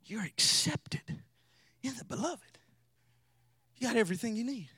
You're 0.07 0.25
accepted 0.25 1.03
in 1.83 1.95
the 1.97 2.05
beloved. 2.05 2.59
You 3.77 3.89
got 3.89 3.97
everything 3.97 4.37
you 4.37 4.45
need. 4.45 4.69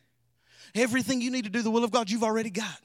Everything 0.75 1.20
you 1.20 1.31
need 1.31 1.44
to 1.44 1.51
do 1.51 1.62
the 1.62 1.70
will 1.70 1.85
of 1.85 1.90
God, 1.90 2.11
you've 2.11 2.25
already 2.25 2.51
got. 2.51 2.81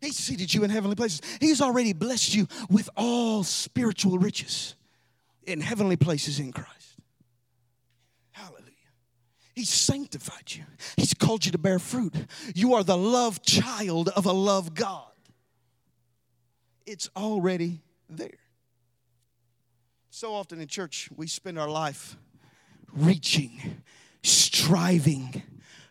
He's 0.00 0.16
seated 0.16 0.52
you 0.52 0.62
in 0.64 0.70
heavenly 0.70 0.96
places. 0.96 1.20
He's 1.40 1.60
already 1.60 1.92
blessed 1.92 2.34
you 2.34 2.46
with 2.68 2.88
all 2.96 3.42
spiritual 3.42 4.18
riches 4.18 4.74
in 5.44 5.60
heavenly 5.60 5.96
places 5.96 6.38
in 6.38 6.52
Christ. 6.52 6.96
Hallelujah. 8.32 8.66
He's 9.54 9.70
sanctified 9.70 10.52
you, 10.54 10.64
He's 10.96 11.14
called 11.14 11.46
you 11.46 11.52
to 11.52 11.58
bear 11.58 11.78
fruit. 11.78 12.14
You 12.54 12.74
are 12.74 12.84
the 12.84 12.96
love 12.96 13.42
child 13.42 14.10
of 14.10 14.26
a 14.26 14.32
love 14.32 14.74
God. 14.74 15.04
It's 16.84 17.08
already 17.16 17.80
there. 18.08 18.38
So 20.10 20.34
often 20.34 20.60
in 20.60 20.68
church, 20.68 21.10
we 21.16 21.26
spend 21.26 21.58
our 21.58 21.68
life 21.68 22.16
reaching, 22.92 23.82
striving, 24.22 25.42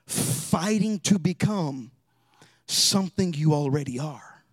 fighting 0.08 1.00
to 1.02 1.20
become 1.20 1.92
something 2.68 3.34
you 3.34 3.54
already 3.54 4.00
are. 4.00 4.44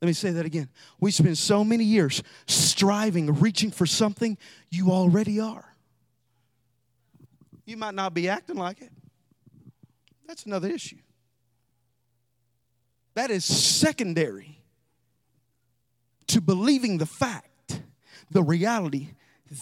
Let 0.00 0.06
me 0.06 0.12
say 0.12 0.30
that 0.30 0.44
again. 0.44 0.68
We 1.00 1.10
spend 1.10 1.38
so 1.38 1.64
many 1.64 1.84
years 1.84 2.22
striving, 2.46 3.32
reaching 3.34 3.70
for 3.70 3.86
something 3.86 4.36
you 4.70 4.90
already 4.90 5.40
are. 5.40 5.64
You 7.64 7.76
might 7.76 7.94
not 7.94 8.14
be 8.14 8.28
acting 8.28 8.56
like 8.56 8.80
it. 8.80 8.92
That's 10.26 10.44
another 10.44 10.68
issue. 10.68 10.98
That 13.14 13.30
is 13.30 13.44
secondary 13.44 14.60
to 16.28 16.40
believing 16.40 16.98
the 16.98 17.06
fact, 17.06 17.80
the 18.30 18.42
reality, 18.42 19.08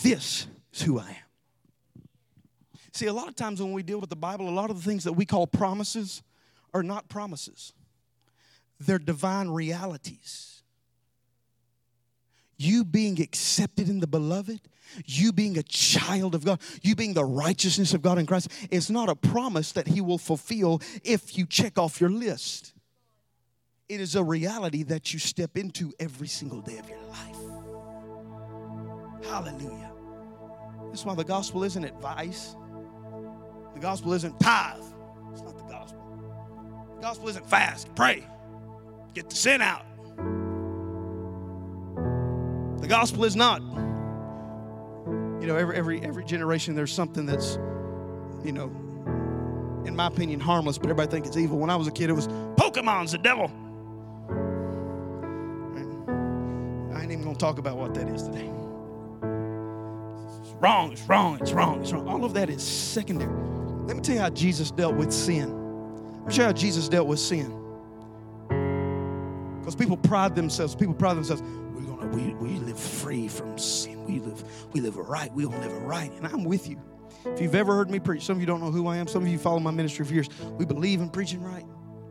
this 0.03 0.47
is 0.73 0.83
who 0.83 0.99
I 0.99 1.09
am. 1.09 2.01
See, 2.93 3.07
a 3.07 3.13
lot 3.13 3.29
of 3.29 3.37
times 3.37 3.61
when 3.61 3.73
we 3.73 3.83
deal 3.83 4.01
with 4.01 4.11
the 4.11 4.17
Bible, 4.17 4.49
a 4.49 4.51
lot 4.51 4.71
of 4.71 4.77
the 4.77 4.83
things 4.83 5.05
that 5.05 5.13
we 5.13 5.25
call 5.25 5.47
promises, 5.47 6.23
are 6.75 6.83
not 6.83 7.09
promises, 7.09 7.73
they're 8.81 8.99
divine 8.99 9.49
realities. 9.49 10.51
You 12.57 12.85
being 12.85 13.21
accepted 13.21 13.89
in 13.89 13.99
the 13.99 14.07
beloved, 14.07 14.61
you 15.05 15.33
being 15.33 15.59
a 15.59 15.63
child 15.63 16.37
of 16.37 16.45
God, 16.45 16.61
you 16.83 16.95
being 16.95 17.15
the 17.15 17.25
righteousness 17.25 17.95
of 17.95 18.03
God 18.03 18.19
in 18.19 18.27
Christ, 18.27 18.49
is 18.71 18.91
not 18.91 19.09
a 19.09 19.17
promise 19.17 19.73
that 19.73 19.89
He 19.89 20.01
will 20.01 20.19
fulfill 20.19 20.81
if 21.03 21.37
you 21.37 21.47
check 21.47 21.79
off 21.79 22.01
your 22.01 22.11
list. 22.11 22.73
It 23.89 24.01
is 24.01 24.15
a 24.15 24.23
reality 24.23 24.85
that 24.85 25.13
you 25.13 25.19
step 25.19 25.57
into 25.57 25.93
every 25.99 26.29
single 26.29 26.61
day 26.61 26.79
of 26.79 26.89
your 26.89 27.01
life. 27.01 27.37
Hallelujah. 29.29 29.93
That's 30.89 31.05
why 31.05 31.15
the 31.17 31.25
gospel 31.25 31.65
isn't 31.65 31.85
advice, 31.85 32.55
the 33.75 33.81
gospel 33.81 34.13
isn't 34.13 34.39
tithe. 34.39 34.94
Gospel 37.05 37.29
isn't 37.29 37.47
fast. 37.47 37.95
Pray. 37.95 38.27
Get 39.13 39.29
the 39.29 39.37
sin 39.37 39.61
out. 39.61 39.85
The 42.81 42.87
gospel 42.89 43.25
is 43.25 43.37
not. 43.37 43.61
You 45.39 45.47
know, 45.47 45.57
every 45.57 45.77
every 45.77 46.01
every 46.01 46.25
generation 46.25 46.75
there's 46.75 46.91
something 46.91 47.27
that's, 47.27 47.59
you 48.43 48.53
know, 48.53 48.69
in 49.85 49.95
my 49.95 50.07
opinion, 50.07 50.41
harmless, 50.41 50.79
but 50.79 50.87
everybody 50.87 51.11
thinks 51.11 51.29
it's 51.29 51.37
evil. 51.37 51.59
When 51.59 51.69
I 51.69 51.77
was 51.77 51.89
a 51.89 51.91
kid, 51.91 52.09
it 52.09 52.15
was 52.15 52.27
Pokemon's 52.57 53.13
the 53.13 53.19
devil. 53.19 53.53
I 56.97 57.03
ain't 57.03 57.13
even 57.13 57.23
gonna 57.23 57.37
talk 57.37 57.59
about 57.59 57.77
what 57.77 57.93
that 57.97 58.09
is 58.09 58.23
today. 58.23 58.51
It's 60.41 60.55
wrong, 60.59 60.91
it's 60.93 61.03
wrong, 61.03 61.39
it's 61.39 61.53
wrong, 61.53 61.83
it's 61.83 61.93
wrong. 61.93 62.09
All 62.09 62.25
of 62.25 62.33
that 62.33 62.49
is 62.49 62.63
secondary. 62.63 63.31
Let 63.87 63.95
me 63.95 64.01
tell 64.01 64.15
you 64.15 64.23
how 64.23 64.31
Jesus 64.31 64.71
dealt 64.71 64.95
with 64.95 65.13
sin. 65.13 65.64
You 66.31 66.43
how 66.43 66.53
Jesus 66.53 66.89
dealt 66.89 67.07
with 67.07 67.19
sin. 67.19 67.61
Because 69.61 69.77
people 69.77 69.97
pride 69.97 70.35
themselves, 70.35 70.75
people 70.75 70.95
pride 70.95 71.17
themselves, 71.17 71.43
we're 71.43 71.85
gonna 71.85 72.07
we, 72.09 72.35
we 72.35 72.59
live 72.59 72.79
free 72.79 73.29
from 73.29 73.57
sin. 73.59 74.05
We 74.05 74.21
live, 74.21 74.43
we 74.73 74.81
live 74.81 74.97
right, 74.97 75.33
we 75.33 75.45
gonna 75.45 75.61
live 75.61 75.83
right. 75.83 76.13
And 76.13 76.27
I'm 76.27 76.45
with 76.45 76.69
you. 76.69 76.81
If 77.27 77.41
you've 77.41 77.55
ever 77.55 77.75
heard 77.75 77.91
me 77.91 77.99
preach, 77.99 78.25
some 78.25 78.37
of 78.37 78.41
you 78.41 78.47
don't 78.47 78.61
know 78.61 78.71
who 78.71 78.87
I 78.87 78.97
am, 78.97 79.07
some 79.07 79.23
of 79.23 79.29
you 79.29 79.39
follow 79.39 79.61
my 79.61 79.71
ministry 79.71 80.05
for 80.05 80.13
years. 80.13 80.29
We 80.59 80.65
believe 80.65 81.01
in 81.01 81.09
preaching 81.09 81.43
right, 81.43 81.65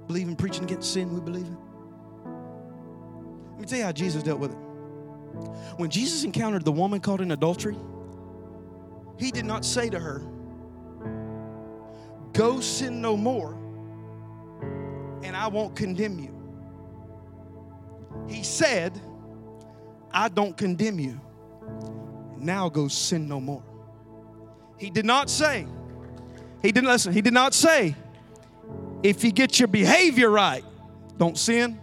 believe 0.07 0.27
in 0.27 0.35
preaching 0.35 0.63
against 0.63 0.93
sin, 0.93 1.13
we 1.13 1.19
believe 1.19 1.45
it. 1.45 1.57
Let 3.51 3.59
me 3.59 3.65
tell 3.67 3.77
you 3.79 3.85
how 3.85 3.91
Jesus 3.91 4.23
dealt 4.23 4.39
with 4.39 4.51
it. 4.51 4.57
When 5.77 5.89
Jesus 5.89 6.23
encountered 6.23 6.65
the 6.65 6.71
woman 6.71 6.99
caught 6.99 7.21
in 7.21 7.31
adultery, 7.31 7.77
he 9.19 9.31
did 9.31 9.45
not 9.45 9.65
say 9.65 9.89
to 9.89 9.99
her, 9.99 10.23
Go 12.33 12.59
sin 12.59 12.99
no 12.99 13.15
more 13.15 13.62
and 15.33 15.41
I 15.41 15.47
won't 15.47 15.75
condemn 15.75 16.19
you. 16.19 16.31
He 18.27 18.43
said, 18.43 19.01
I 20.11 20.29
don't 20.29 20.55
condemn 20.55 20.99
you. 20.99 21.19
Now 22.37 22.69
go 22.69 22.87
sin 22.87 23.27
no 23.27 23.41
more. 23.41 23.63
He 24.77 24.91
did 24.91 25.05
not 25.05 25.31
say, 25.31 25.65
he 26.61 26.71
didn't 26.71 26.87
listen, 26.87 27.13
he 27.13 27.21
did 27.23 27.33
not 27.33 27.55
say, 27.55 27.95
if 29.01 29.23
you 29.23 29.31
get 29.31 29.57
your 29.57 29.67
behavior 29.67 30.29
right, 30.29 30.63
don't 31.17 31.35
sin. 31.35 31.79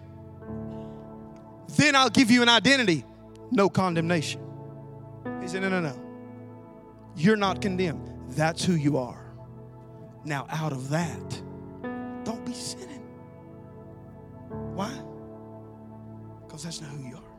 Then 1.74 1.96
I'll 1.96 2.08
give 2.08 2.30
you 2.30 2.42
an 2.42 2.48
identity, 2.48 3.04
no 3.50 3.68
condemnation. 3.68 4.40
He 5.42 5.48
said, 5.48 5.62
no, 5.62 5.68
no, 5.70 5.80
no. 5.80 6.00
You're 7.16 7.36
not 7.36 7.60
condemned. 7.60 8.08
That's 8.28 8.64
who 8.64 8.74
you 8.74 8.96
are. 8.96 9.34
Now, 10.24 10.46
out 10.50 10.70
of 10.70 10.90
that, 10.90 11.42
don't 12.22 12.44
be 12.46 12.52
sinning. 12.52 12.89
Because 16.60 16.78
that's 16.78 16.90
not 16.90 17.00
who 17.00 17.08
you 17.08 17.16
are. 17.16 17.29